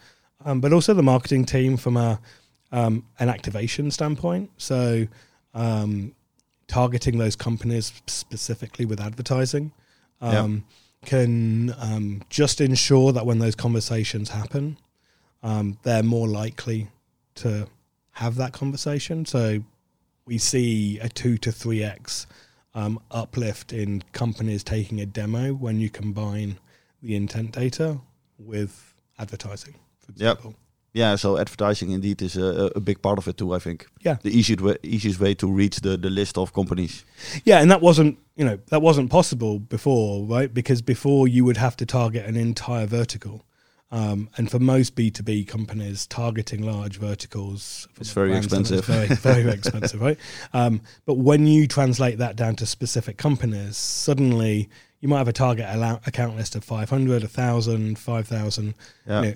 um, 0.45 0.61
but 0.61 0.71
also 0.71 0.93
the 0.93 1.03
marketing 1.03 1.45
team 1.45 1.75
from 1.75 1.97
a 1.97 2.19
um, 2.71 3.05
an 3.19 3.29
activation 3.29 3.91
standpoint. 3.91 4.49
So 4.57 5.07
um, 5.53 6.13
targeting 6.67 7.17
those 7.17 7.35
companies 7.35 7.93
specifically 8.07 8.85
with 8.85 8.99
advertising 8.99 9.71
um, 10.21 10.65
can 11.05 11.73
um, 11.77 12.23
just 12.29 12.59
ensure 12.59 13.13
that 13.13 13.25
when 13.25 13.39
those 13.39 13.55
conversations 13.55 14.29
happen, 14.29 14.77
um, 15.43 15.77
they're 15.83 16.03
more 16.03 16.27
likely 16.27 16.89
to 17.35 17.67
have 18.13 18.35
that 18.35 18.53
conversation. 18.53 19.25
So 19.25 19.59
we 20.25 20.37
see 20.37 20.99
a 20.99 21.09
two 21.09 21.37
to 21.37 21.51
three 21.51 21.83
x 21.83 22.25
um, 22.73 22.99
uplift 23.11 23.71
in 23.71 24.03
companies 24.11 24.63
taking 24.63 24.99
a 24.99 25.05
demo 25.05 25.53
when 25.53 25.79
you 25.79 25.89
combine 25.89 26.57
the 27.01 27.15
intent 27.15 27.51
data 27.51 27.99
with 28.37 28.93
advertising, 29.17 29.75
for 30.05 30.13
Yep. 30.15 30.41
yeah. 30.93 31.15
So 31.17 31.37
advertising 31.37 31.91
indeed 31.91 32.21
is 32.21 32.37
a, 32.37 32.71
a 32.75 32.79
big 32.79 33.01
part 33.01 33.17
of 33.17 33.27
it 33.27 33.37
too. 33.37 33.53
I 33.55 33.59
think. 33.59 33.87
Yeah. 34.01 34.17
the 34.21 34.29
easiest 34.37 34.61
way, 34.61 34.77
easiest 34.83 35.19
way 35.19 35.33
to 35.35 35.51
reach 35.51 35.77
the, 35.81 35.97
the 35.97 36.09
list 36.09 36.37
of 36.37 36.53
companies. 36.53 37.03
Yeah, 37.43 37.61
and 37.61 37.69
that 37.71 37.81
wasn't 37.81 38.17
you 38.35 38.45
know 38.45 38.57
that 38.69 38.81
wasn't 38.81 39.09
possible 39.09 39.59
before, 39.59 40.25
right? 40.25 40.53
Because 40.53 40.81
before 40.81 41.27
you 41.27 41.43
would 41.45 41.57
have 41.57 41.75
to 41.77 41.85
target 41.85 42.25
an 42.25 42.35
entire 42.35 42.85
vertical. 42.87 43.43
Um, 43.91 44.29
and 44.35 44.49
for 44.51 44.59
most 44.59 44.95
B 44.95 45.11
two 45.11 45.23
B 45.23 45.45
companies, 45.45 46.07
targeting 46.07 46.63
large 46.63 46.97
verticals 46.97 47.87
It's 47.99 48.11
very 48.11 48.33
is 48.33 48.45
expensive. 48.45 48.83
very, 48.85 49.07
very 49.07 49.49
expensive, 49.51 50.01
right? 50.01 50.17
Um, 50.53 50.81
but 51.05 51.13
when 51.17 51.45
you 51.47 51.67
translate 51.67 52.17
that 52.17 52.35
down 52.35 52.55
to 52.57 52.65
specific 52.65 53.17
companies, 53.17 53.77
suddenly 53.77 54.69
you 55.01 55.07
might 55.07 55.19
have 55.19 55.27
a 55.27 55.33
target 55.33 55.67
account 56.07 56.35
list 56.35 56.55
of 56.55 56.63
500, 56.63 57.21
1,000, 57.21 57.97
5,000. 57.99 58.73
Yeah, 59.07 59.21
You 59.21 59.27
know, 59.29 59.35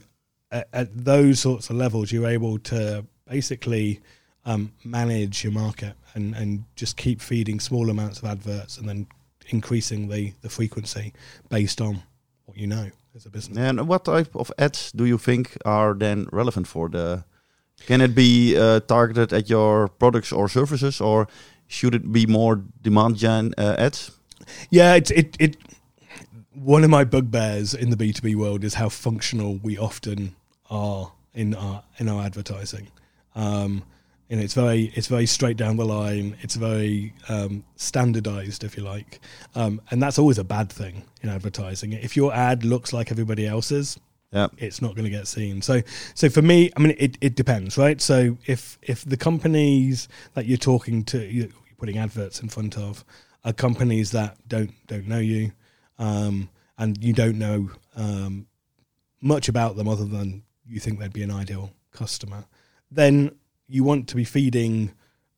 at, 0.52 0.68
at 0.74 1.06
those 1.06 1.40
sorts 1.40 1.70
of 1.70 1.76
levels, 1.76 2.12
you're 2.12 2.28
able 2.28 2.60
to 2.60 3.06
basically 3.28 4.00
um, 4.46 4.72
manage 4.84 5.44
your 5.44 5.54
market 5.54 5.94
and, 6.16 6.36
and 6.36 6.64
just 6.76 6.98
keep 6.98 7.22
feeding 7.22 7.60
small 7.60 7.90
amounts 7.90 8.20
of 8.20 8.26
adverts 8.26 8.78
and 8.78 8.88
then 8.88 9.08
increasing 9.50 10.10
the, 10.10 10.34
the 10.42 10.50
frequency 10.50 11.14
based 11.50 11.82
on 11.82 12.02
what 12.46 12.58
you 12.58 12.68
know 12.68 12.90
as 13.16 13.26
a 13.26 13.30
business. 13.30 13.58
And 13.58 13.88
what 13.88 14.06
type 14.06 14.36
of 14.36 14.52
ads 14.58 14.92
do 14.92 15.06
you 15.06 15.18
think 15.18 15.58
are 15.66 15.94
then 15.94 16.28
relevant 16.32 16.68
for 16.68 16.90
the? 16.90 17.24
Can 17.86 18.02
it 18.02 18.14
be 18.14 18.58
uh, 18.58 18.82
targeted 18.82 19.32
at 19.32 19.50
your 19.50 19.88
products 19.88 20.34
or 20.34 20.50
services, 20.50 21.00
or 21.00 21.28
should 21.68 21.96
it 21.96 22.12
be 22.12 22.26
more 22.26 22.62
demand 22.82 23.16
gen 23.18 23.54
uh, 23.58 23.76
ads? 23.78 24.12
Yeah, 24.70 24.96
it, 24.96 25.12
it 25.12 25.38
it 25.40 25.58
one 26.54 26.84
of 26.84 26.90
my 26.90 27.06
bugbears 27.06 27.74
in 27.74 27.90
the 27.90 27.96
B 27.96 28.12
two 28.12 28.22
B 28.22 28.36
world 28.36 28.64
is 28.64 28.74
how 28.74 28.90
functional 28.90 29.60
we 29.64 29.78
often 29.78 30.36
are 30.70 31.12
in 31.34 31.56
our 31.56 31.84
in 31.98 32.10
our 32.10 32.24
advertising. 32.24 32.88
Um, 33.36 33.84
and 34.30 34.40
it's 34.40 34.54
very 34.54 34.92
it's 34.96 35.08
very 35.08 35.26
straight 35.26 35.58
down 35.58 35.78
the 35.78 35.86
line. 35.86 36.38
It's 36.42 36.56
very 36.56 37.14
um, 37.30 37.64
standardized, 37.76 38.64
if 38.64 38.78
you 38.78 38.84
like, 38.84 39.20
um, 39.56 39.82
and 39.90 40.02
that's 40.02 40.20
always 40.20 40.38
a 40.38 40.44
bad 40.44 40.72
thing 40.72 41.04
in 41.22 41.30
advertising. 41.30 41.94
If 41.94 42.16
your 42.16 42.34
ad 42.34 42.64
looks 42.64 42.94
like 42.94 43.12
everybody 43.12 43.48
else's, 43.48 44.00
Yeah, 44.32 44.48
it's 44.60 44.82
not 44.82 44.94
going 44.96 45.06
to 45.06 45.10
get 45.10 45.28
seen. 45.28 45.62
So, 45.64 45.82
so 46.14 46.30
for 46.30 46.44
me, 46.44 46.72
I 46.78 46.80
mean, 46.80 46.96
it, 47.00 47.18
it 47.22 47.36
depends, 47.36 47.78
right? 47.78 48.00
So 48.00 48.38
if 48.46 48.78
if 48.84 49.04
the 49.04 49.18
companies 49.18 50.08
that 50.36 50.46
you're 50.46 50.58
talking 50.58 51.04
to, 51.06 51.18
you're 51.26 51.50
putting 51.78 51.98
adverts 51.98 52.42
in 52.42 52.50
front 52.50 52.78
of, 52.78 53.04
are 53.44 53.54
companies 53.54 54.12
that 54.12 54.38
don't 54.48 54.72
don't 54.86 55.08
know 55.08 55.20
you, 55.20 55.52
um, 55.98 56.50
and 56.78 57.04
you 57.04 57.14
don't 57.14 57.40
know 57.40 57.72
um, 57.96 58.46
much 59.22 59.50
about 59.50 59.76
them 59.76 59.88
other 59.88 60.06
than 60.06 60.44
you 60.70 60.80
think 60.80 61.00
they'd 61.00 61.14
be 61.14 61.24
an 61.24 61.32
ideal 61.32 61.72
customer, 61.92 62.46
then 62.92 63.32
you 63.68 63.84
want 63.84 64.08
to 64.10 64.16
be 64.16 64.24
feeding 64.24 64.92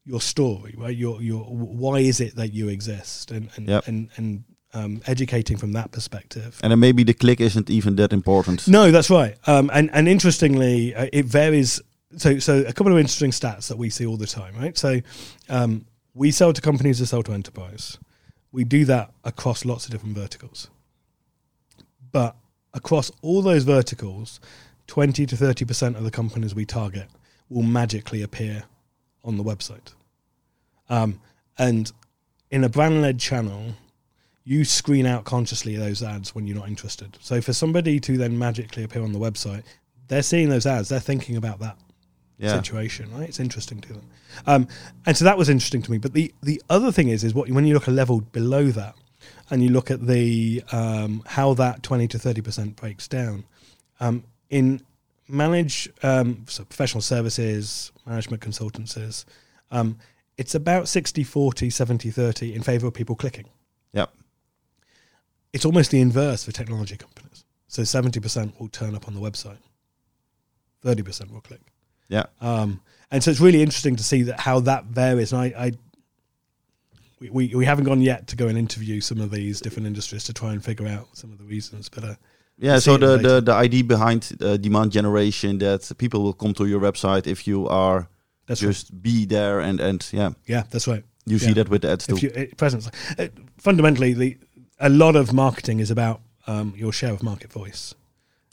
your 0.06 0.22
story, 0.22 0.76
right? 0.78 0.96
Your 0.96 1.22
your 1.22 1.44
why 1.46 2.00
is 2.00 2.20
it 2.20 2.36
that 2.36 2.54
you 2.54 2.68
exist, 2.70 3.32
and 3.32 3.50
and 3.56 3.68
Yep. 3.68 3.88
and, 3.88 4.10
and 4.18 4.44
um, 4.74 5.02
educating 5.06 5.58
from 5.58 5.74
that 5.74 5.92
perspective. 5.92 6.58
and 6.64 6.72
then 6.72 6.80
maybe 6.80 7.04
the 7.04 7.14
click 7.14 7.42
isn't 7.42 7.70
even 7.70 7.96
that 7.98 8.14
important. 8.14 8.68
No, 8.68 8.90
that's 8.92 9.10
right. 9.10 9.36
Um, 9.46 9.70
and 9.74 9.90
and 9.94 10.08
interestingly, 10.08 10.96
uh, 10.96 11.08
it 11.12 11.26
varies. 11.26 11.82
So 12.18 12.40
so 12.40 12.60
a 12.68 12.74
couple 12.74 12.92
of 12.94 13.00
interesting 13.00 13.32
stats 13.32 13.68
that 13.68 13.78
we 13.78 13.90
see 13.90 14.06
all 14.06 14.18
the 14.18 14.28
time, 14.28 14.56
right? 14.56 14.78
So 14.78 15.02
um, 15.50 15.86
we 16.14 16.32
sell 16.32 16.54
to 16.54 16.62
companies 16.62 17.00
that 17.00 17.08
sell 17.08 17.24
to 17.24 17.34
enterprise. 17.34 17.98
We 18.52 18.64
do 18.66 18.86
that 18.86 19.12
across 19.24 19.64
lots 19.66 19.86
of 19.86 19.92
different 19.92 20.16
verticals, 20.18 20.70
but 22.12 22.36
across 22.74 23.12
all 23.22 23.42
those 23.42 23.64
verticals, 23.64 24.40
twenty 24.88 25.26
to 25.26 25.38
thirty 25.38 25.66
percent 25.66 25.98
of 25.98 26.04
the 26.04 26.12
companies 26.12 26.54
we 26.56 26.66
target 26.66 27.08
will 27.50 27.64
magically 27.64 28.22
appear 28.22 28.64
on 29.24 29.38
the 29.38 29.44
website. 29.44 29.94
Um, 30.90 31.20
and 31.58 31.92
in 32.50 32.64
a 32.64 32.70
brand 32.70 33.02
led 33.02 33.20
channel, 33.20 33.76
you 34.44 34.66
screen 34.66 35.06
out 35.06 35.24
consciously 35.24 35.76
those 35.76 36.04
ads 36.04 36.34
when 36.34 36.48
you're 36.48 36.58
not 36.58 36.68
interested. 36.68 37.18
So 37.22 37.42
for 37.42 37.54
somebody 37.54 38.00
to 38.00 38.18
then 38.18 38.38
magically 38.38 38.84
appear 38.84 39.04
on 39.04 39.14
the 39.14 39.20
website, 39.20 39.64
they're 40.08 40.24
seeing 40.24 40.50
those 40.50 40.66
ads, 40.66 40.90
they're 40.90 41.00
thinking 41.00 41.38
about 41.38 41.60
that 41.60 41.78
Yeah, 42.38 42.56
situation, 42.56 43.14
right? 43.14 43.30
It's 43.30 43.40
interesting 43.40 43.82
to 43.82 43.94
them. 43.94 44.10
Um, 44.48 44.68
and 45.06 45.16
so 45.16 45.26
that 45.26 45.38
was 45.38 45.48
interesting 45.48 45.84
to 45.84 45.92
me. 45.92 46.00
But 46.00 46.14
the, 46.14 46.34
the 46.42 46.62
other 46.70 46.92
thing 46.92 47.10
is, 47.10 47.24
is 47.24 47.34
what 47.34 47.50
when 47.50 47.68
you 47.68 47.74
look 47.74 47.88
a 47.88 47.92
level 47.92 48.22
below 48.22 48.72
that, 48.72 48.96
and 49.52 49.62
you 49.62 49.70
look 49.70 49.92
at 49.92 50.08
the 50.08 50.64
um, 50.72 51.22
how 51.26 51.54
that 51.54 51.84
twenty 51.84 52.08
to 52.08 52.18
thirty 52.18 52.42
percent 52.42 52.76
breaks 52.76 53.08
down 53.08 53.44
um, 54.00 54.24
in 54.52 54.82
manage 55.28 55.90
um, 56.04 56.46
so 56.48 56.64
professional 56.66 57.02
services, 57.02 57.92
management 58.06 58.44
consultancies. 58.44 59.26
Um, 59.72 59.98
it's 60.38 60.54
about 60.56 60.88
60 60.88 61.24
40 61.24 61.70
70 61.70 62.10
30 62.12 62.54
in 62.54 62.62
favor 62.64 62.88
of 62.88 62.94
people 62.94 63.16
clicking 63.16 63.48
yeah, 63.94 64.06
it's 65.54 65.66
almost 65.66 65.92
the 65.92 66.00
inverse 66.00 66.46
for 66.46 66.52
technology 66.52 66.96
companies. 66.98 67.44
So 67.68 67.84
seventy 67.84 68.20
percent 68.20 68.60
will 68.60 68.70
turn 68.70 68.96
up 68.96 69.08
on 69.08 69.14
the 69.14 69.20
website, 69.20 69.58
thirty 70.82 71.04
percent 71.04 71.32
will 71.32 71.42
click. 71.42 71.62
yeah. 72.10 72.26
Um, 72.40 72.82
and 73.12 73.24
so 73.24 73.32
it's 73.32 73.42
really 73.42 73.62
interesting 73.62 73.96
to 73.98 74.04
see 74.04 74.24
that 74.24 74.40
how 74.40 74.62
that 74.62 74.86
varies. 74.86 75.34
And 75.34 75.42
I, 75.42 75.46
I 75.58 75.72
we, 77.20 77.30
we 77.30 77.56
we 77.56 77.66
haven't 77.66 77.86
gone 77.86 78.02
yet 78.02 78.28
to 78.28 78.36
go 78.36 78.48
and 78.48 78.58
interview 78.58 79.02
some 79.02 79.22
of 79.22 79.32
these 79.32 79.62
different 79.62 79.88
industries 79.88 80.24
to 80.26 80.34
try 80.34 80.54
and 80.54 80.64
figure 80.64 80.88
out 80.88 81.08
some 81.14 81.32
of 81.32 81.38
the 81.38 81.46
reasons. 81.46 81.90
But 81.90 82.04
uh, 82.04 82.16
Yeah, 82.62 82.80
so 82.80 82.98
the, 82.98 83.18
the, 83.18 83.42
the 83.42 83.54
idea 83.54 83.84
behind 83.84 84.38
uh, 84.40 84.56
demand 84.58 84.92
generation 84.92 85.58
that 85.60 85.92
people 85.98 86.22
will 86.22 86.34
come 86.34 86.54
to 86.54 86.66
your 86.66 86.80
website 86.80 87.26
if 87.26 87.48
you 87.48 87.68
are 87.68 88.08
that's 88.46 88.62
just 88.62 89.02
be 89.02 89.26
there 89.26 89.60
and 89.60 89.80
and 89.80 90.08
yeah. 90.12 90.32
Yeah, 90.46 90.64
that's 90.70 90.88
right. 90.88 91.04
you 91.26 91.40
see 91.40 91.54
that 91.54 91.70
with 91.70 91.82
the 91.82 91.92
ads 91.92 92.08
too. 92.08 92.16
If 92.16 92.24
you 92.24 92.32
uh, 92.36 92.46
presence, 92.58 92.90
uh, 93.18 93.28
fundamentally, 93.58 94.14
the 94.14 94.38
a 94.80 94.90
lot 94.90 95.16
of 95.16 95.34
marketing 95.34 95.80
is 95.80 95.92
about 95.92 96.22
um, 96.48 96.74
your 96.76 96.92
share 96.92 97.14
of 97.14 97.24
market 97.24 97.52
voice. 97.52 97.94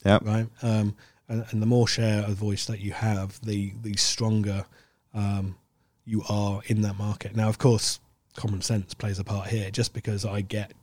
Yeah. 0.05 0.19
Right. 0.21 0.47
Um, 0.61 0.95
and, 1.27 1.45
and 1.51 1.61
the 1.61 1.65
more 1.65 1.87
share 1.87 2.23
of 2.23 2.35
voice 2.35 2.65
that 2.65 2.79
you 2.79 2.93
have, 2.93 3.39
the 3.41 3.73
the 3.81 3.95
stronger 3.97 4.65
um, 5.13 5.57
you 6.05 6.23
are 6.29 6.61
in 6.65 6.81
that 6.81 6.97
market. 6.97 7.35
Now, 7.35 7.49
of 7.49 7.57
course, 7.57 7.99
common 8.35 8.61
sense 8.61 8.93
plays 8.93 9.19
a 9.19 9.23
part 9.23 9.49
here. 9.49 9.69
Just 9.71 9.93
because 9.93 10.25
I 10.25 10.41
get, 10.41 10.73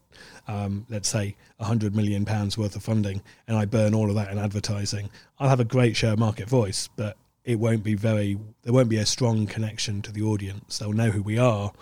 um, 0.48 0.86
let's 0.88 1.08
say, 1.08 1.36
a 1.58 1.64
hundred 1.64 1.94
million 1.96 2.24
pounds 2.24 2.56
worth 2.58 2.76
of 2.76 2.82
funding 2.82 3.22
and 3.48 3.56
I 3.56 3.64
burn 3.64 3.94
all 3.94 4.08
of 4.08 4.14
that 4.16 4.30
in 4.30 4.38
advertising, 4.38 5.10
I'll 5.38 5.48
have 5.48 5.60
a 5.60 5.64
great 5.64 5.96
share 5.96 6.12
of 6.12 6.18
market 6.18 6.48
voice. 6.48 6.88
But 6.96 7.16
it 7.44 7.58
won't 7.58 7.82
be 7.84 7.94
very 7.94 8.38
there 8.62 8.72
won't 8.72 8.88
be 8.88 8.98
a 8.98 9.06
strong 9.06 9.46
connection 9.46 10.02
to 10.02 10.12
the 10.12 10.22
audience. 10.22 10.78
They'll 10.78 10.92
know 10.92 11.10
who 11.10 11.22
we 11.22 11.38
are, 11.38 11.72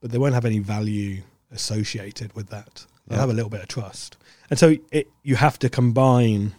but 0.00 0.10
they 0.10 0.18
won't 0.18 0.34
have 0.34 0.44
any 0.44 0.58
value 0.58 1.22
associated 1.50 2.34
with 2.34 2.48
that. 2.50 2.86
They'll 3.06 3.16
Yeah. 3.16 3.20
have 3.22 3.30
a 3.30 3.34
little 3.34 3.50
bit 3.50 3.62
of 3.62 3.68
trust, 3.68 4.16
and 4.50 4.58
so 4.58 4.76
it, 4.90 5.08
you 5.22 5.36
have 5.36 5.58
to 5.60 5.68
combine 5.68 6.54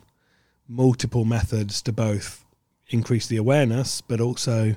multiple 0.67 1.25
methods 1.25 1.81
to 1.83 1.91
both 1.91 2.43
increase 2.89 3.27
the 3.27 3.37
awareness, 3.37 4.01
but 4.01 4.19
also 4.19 4.75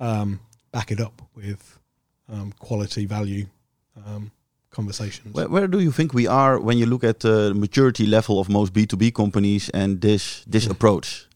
um, 0.00 0.40
back 0.72 0.90
it 0.90 1.00
up 1.00 1.22
with 1.34 1.78
um, 2.28 2.52
quality 2.58 3.06
value 3.06 3.46
um, 4.06 4.30
conversations. 4.76 5.34
Where, 5.34 5.48
where 5.48 5.68
do 5.68 5.78
you 5.78 5.92
think 5.92 6.12
we 6.14 6.26
are 6.28 6.60
when 6.60 6.78
you 6.78 6.86
look 6.86 7.04
at 7.04 7.18
the 7.20 7.52
maturity 7.54 8.06
level 8.06 8.38
of 8.38 8.48
most 8.48 8.72
B2B 8.72 9.12
companies 9.14 9.70
and 9.70 10.00
this 10.00 10.44
this 10.52 10.66
approach? 10.66 11.26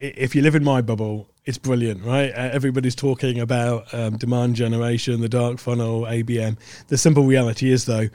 if 0.00 0.34
you 0.34 0.42
live 0.42 0.56
in 0.56 0.64
my 0.64 0.82
bubble, 0.82 1.28
it's 1.44 1.58
brilliant, 1.58 2.02
right? 2.04 2.30
Uh, 2.32 2.50
everybody's 2.52 2.94
talking 2.96 3.38
about 3.40 3.92
um, 3.94 4.16
demand 4.16 4.56
generation, 4.56 5.20
the 5.20 5.28
dark 5.28 5.58
funnel, 5.58 6.02
ABM. 6.02 6.56
The 6.88 6.98
simple 6.98 7.24
reality 7.24 7.70
is, 7.70 7.84
though, 7.84 8.08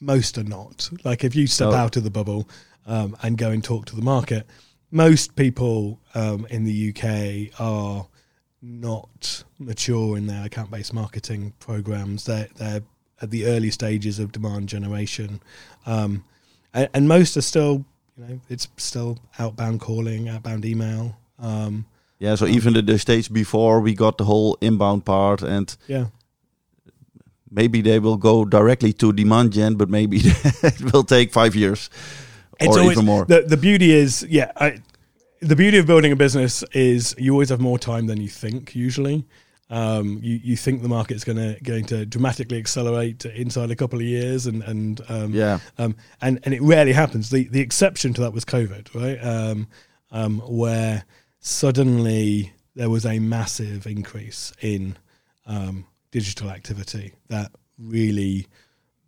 most 0.00 0.38
are 0.38 0.44
not. 0.44 0.88
Like 1.04 1.24
if 1.24 1.34
you 1.34 1.46
step 1.46 1.70
No. 1.70 1.74
out 1.74 1.96
of 1.96 2.04
the 2.04 2.10
bubble 2.10 2.48
um, 2.86 3.16
and 3.22 3.36
go 3.36 3.50
and 3.50 3.62
talk 3.62 3.86
to 3.86 3.96
the 3.96 4.02
market, 4.02 4.46
most 4.90 5.34
people 5.36 5.98
um, 6.14 6.46
in 6.50 6.64
the 6.64 6.90
UK 6.90 7.60
are 7.60 8.06
not 8.60 9.44
mature 9.58 10.16
in 10.16 10.26
their 10.26 10.44
account-based 10.44 10.94
marketing 10.94 11.52
programs. 11.58 12.24
They're, 12.26 12.48
they're 12.56 12.82
at 13.22 13.30
the 13.30 13.46
early 13.46 13.70
stages 13.70 14.18
of 14.18 14.32
demand 14.32 14.68
generation, 14.68 15.40
um, 15.86 16.24
and, 16.74 16.88
and 16.92 17.08
most 17.08 17.36
are 17.36 17.42
still, 17.42 17.84
you 18.18 18.24
know, 18.24 18.40
it's 18.48 18.68
still 18.76 19.18
outbound 19.38 19.80
calling, 19.80 20.28
outbound 20.28 20.64
email. 20.64 21.16
Um, 21.38 21.86
Yeah, 22.18 22.36
so 22.36 22.46
even 22.46 22.74
the, 22.74 22.82
the 22.82 22.98
stage 22.98 23.32
before 23.32 23.80
we 23.80 23.94
got 23.94 24.16
the 24.18 24.24
whole 24.24 24.56
inbound 24.60 25.04
part, 25.04 25.42
and 25.42 25.76
yeah, 25.88 26.06
maybe 27.50 27.82
they 27.82 27.98
will 27.98 28.16
go 28.16 28.44
directly 28.44 28.92
to 28.94 29.12
demand 29.12 29.52
gen, 29.52 29.74
but 29.74 29.88
maybe 29.88 30.16
it 30.62 30.92
will 30.92 31.04
take 31.04 31.32
five 31.32 31.54
years 31.54 31.90
or 32.60 32.78
always, 32.78 32.92
even 32.92 33.06
more. 33.06 33.24
The 33.24 33.42
the 33.42 33.56
beauty 33.56 33.92
is, 33.92 34.26
yeah, 34.28 34.52
I, 34.56 34.78
the 35.40 35.56
beauty 35.56 35.78
of 35.78 35.86
building 35.86 36.12
a 36.12 36.16
business 36.16 36.64
is 36.72 37.14
you 37.18 37.32
always 37.32 37.50
have 37.50 37.60
more 37.60 37.78
time 37.78 38.06
than 38.06 38.20
you 38.20 38.28
think. 38.28 38.74
Usually, 38.74 39.24
um, 39.72 40.18
you 40.22 40.38
you 40.44 40.54
think 40.54 40.82
the 40.82 40.88
market's 40.88 41.24
going 41.24 41.38
to 41.38 41.58
going 41.62 41.86
to 41.86 42.04
dramatically 42.04 42.58
accelerate 42.58 43.24
inside 43.24 43.70
a 43.70 43.74
couple 43.74 43.98
of 43.98 44.04
years, 44.04 44.46
and 44.46 44.62
and 44.62 45.00
um, 45.08 45.32
yeah, 45.32 45.60
um, 45.78 45.96
and 46.20 46.38
and 46.44 46.52
it 46.52 46.60
rarely 46.60 46.92
happens. 46.92 47.30
The 47.30 47.48
the 47.48 47.60
exception 47.60 48.12
to 48.14 48.20
that 48.20 48.34
was 48.34 48.44
COVID, 48.44 48.94
right? 48.94 49.18
Um, 49.24 49.68
um, 50.10 50.40
where 50.40 51.04
suddenly 51.40 52.52
there 52.74 52.90
was 52.90 53.06
a 53.06 53.18
massive 53.18 53.86
increase 53.86 54.52
in 54.60 54.98
um, 55.46 55.86
digital 56.10 56.50
activity 56.50 57.14
that 57.28 57.50
really 57.78 58.48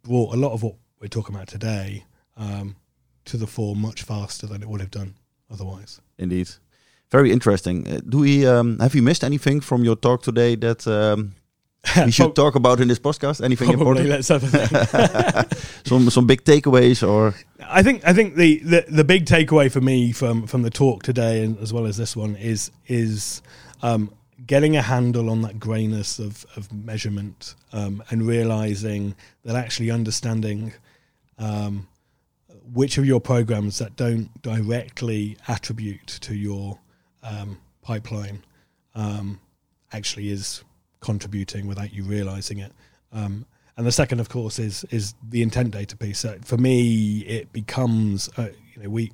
brought 0.03 0.35
a 0.35 0.38
lot 0.38 0.53
of 0.53 0.62
what 0.62 0.77
we're 0.98 1.09
talking 1.09 1.35
about 1.35 1.48
today 1.48 2.05
um, 2.38 2.77
to 3.27 3.37
the 3.37 3.46
fore 3.46 3.77
much 3.77 4.03
faster 4.03 4.46
than 4.46 4.62
it 4.62 4.68
would 4.68 4.81
have 4.81 4.90
done 4.90 5.14
otherwise. 5.50 6.00
indeed. 6.18 6.48
Very 7.14 7.31
interesting. 7.31 7.87
Uh, 7.87 8.00
do 8.09 8.18
we 8.18 8.44
um, 8.44 8.77
have 8.81 8.96
you 8.96 9.00
missed 9.00 9.22
anything 9.22 9.61
from 9.61 9.85
your 9.85 9.94
talk 9.94 10.24
today 10.24 10.57
that 10.57 10.85
um, 10.88 11.37
we 12.05 12.11
should 12.11 12.35
talk 12.42 12.57
about 12.57 12.81
in 12.81 12.88
this 12.88 12.98
podcast? 12.98 13.40
Anything 13.40 13.68
Probably. 13.68 14.03
important? 14.03 14.09
Let's 14.09 14.29
have 14.31 14.42
a 14.42 15.46
some 15.85 16.11
some 16.11 16.27
big 16.27 16.42
takeaways 16.42 17.07
or 17.07 17.37
I 17.62 17.85
think 17.85 18.05
I 18.05 18.12
think 18.12 18.35
the, 18.35 18.59
the, 18.59 18.85
the 18.88 19.05
big 19.05 19.27
takeaway 19.27 19.70
for 19.70 19.81
me 19.81 20.11
from, 20.11 20.48
from 20.48 20.62
the 20.62 20.70
talk 20.70 21.05
today 21.05 21.44
and 21.44 21.57
as 21.61 21.72
well 21.72 21.87
as 21.87 21.96
this 21.96 22.16
one 22.16 22.35
is 22.35 22.72
is 22.88 23.42
um, 23.81 24.11
getting 24.44 24.74
a 24.77 24.83
handle 24.83 25.31
on 25.31 25.42
that 25.42 25.61
grayness 25.61 26.18
of, 26.18 26.44
of 26.57 26.72
measurement 26.72 27.55
um, 27.72 28.03
and 28.11 28.27
realizing 28.27 29.14
that 29.44 29.55
actually 29.55 29.92
understanding 29.92 30.72
um, 31.38 31.87
which 32.72 32.98
of 32.98 33.07
your 33.07 33.20
programs 33.20 33.79
that 33.79 33.94
don't 33.94 34.42
directly 34.42 35.37
attribute 35.46 36.09
to 36.09 36.35
your 36.35 36.81
um, 37.25 37.59
pipeline 37.83 38.45
um, 38.95 39.41
actually 39.93 40.31
is 40.31 40.63
contributing 41.01 41.67
without 41.67 41.93
you 41.93 42.05
realizing 42.05 42.59
it. 42.59 42.73
Um, 43.13 43.47
and 43.77 43.87
the 43.87 43.93
second, 43.93 44.21
of 44.21 44.29
course, 44.29 44.59
is 44.59 44.85
is 44.91 45.15
the 45.29 45.43
intent 45.43 45.73
data 45.73 45.97
piece. 45.97 46.21
So 46.21 46.39
for 46.43 46.57
me, 46.57 47.21
it 47.21 47.53
becomes 47.53 48.31
uh, 48.39 48.51
you 48.75 48.83
know 48.83 48.89
we 48.89 49.11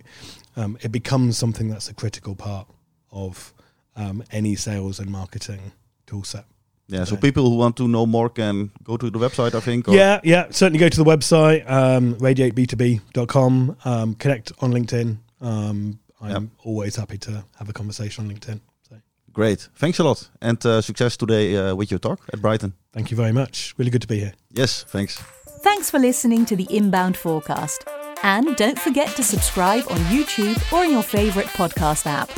um, 0.57 0.77
it 0.83 0.93
becomes 0.93 1.39
something 1.39 1.69
that's 1.69 1.89
a 1.89 1.95
critical 1.95 2.35
part 2.35 2.69
of 3.11 3.55
um, 3.97 4.23
any 4.31 4.57
sales 4.57 4.99
and 4.99 5.11
marketing 5.11 5.73
tool 6.07 6.25
set. 6.25 6.45
yeah. 6.89 7.05
So 7.05 7.17
people 7.17 7.49
who 7.49 7.57
want 7.57 7.77
to 7.77 7.89
know 7.89 8.05
more 8.05 8.29
can 8.29 8.71
go 8.85 8.97
to 8.97 9.11
the 9.11 9.19
website. 9.19 9.55
I 9.55 9.61
think. 9.61 9.89
Or 9.89 9.95
Yeah, 9.95 10.21
yeah. 10.25 10.47
Certainly 10.51 10.79
go 10.79 10.89
to 10.89 11.05
the 11.05 11.11
website, 11.11 11.69
um, 11.71 12.17
radiateb2b.com, 12.17 13.77
um, 13.85 14.15
connect 14.15 14.53
on 14.61 14.73
LinkedIn. 14.73 15.19
Um, 15.41 16.01
I'm 16.21 16.31
Yep. 16.31 16.43
always 16.65 16.97
happy 16.97 17.19
to 17.19 17.45
have 17.59 17.69
a 17.69 17.73
conversation 17.73 18.25
on 18.25 18.31
LinkedIn. 18.35 18.61
So 18.89 18.97
Great. 19.33 19.69
Thanks 19.77 19.99
a 20.01 20.05
lot, 20.05 20.29
and 20.43 20.65
uh, 20.67 20.81
success 20.83 21.17
today 21.17 21.57
uh, 21.57 21.75
with 21.75 21.91
your 21.91 21.99
talk 22.01 22.21
at 22.33 22.41
Brighton. 22.43 22.73
thank 22.93 23.11
you 23.11 23.17
very 23.17 23.33
much. 23.33 23.75
Really 23.79 23.91
good 23.91 24.03
to 24.03 24.09
be 24.09 24.19
here. 24.19 24.33
Yes. 24.53 24.85
Thanks. 24.89 25.23
Thanks 25.63 25.91
for 25.91 25.99
listening 25.99 26.47
to 26.47 26.57
the 26.57 26.67
Inbound4Cast. 26.67 27.87
And 28.23 28.55
don't 28.57 28.79
forget 28.79 29.09
to 29.17 29.23
subscribe 29.23 29.85
on 29.91 29.99
YouTube 30.11 30.59
or 30.73 30.85
in 30.85 30.91
your 30.91 31.03
favourite 31.03 31.49
podcast 31.49 32.07
app. 32.07 32.29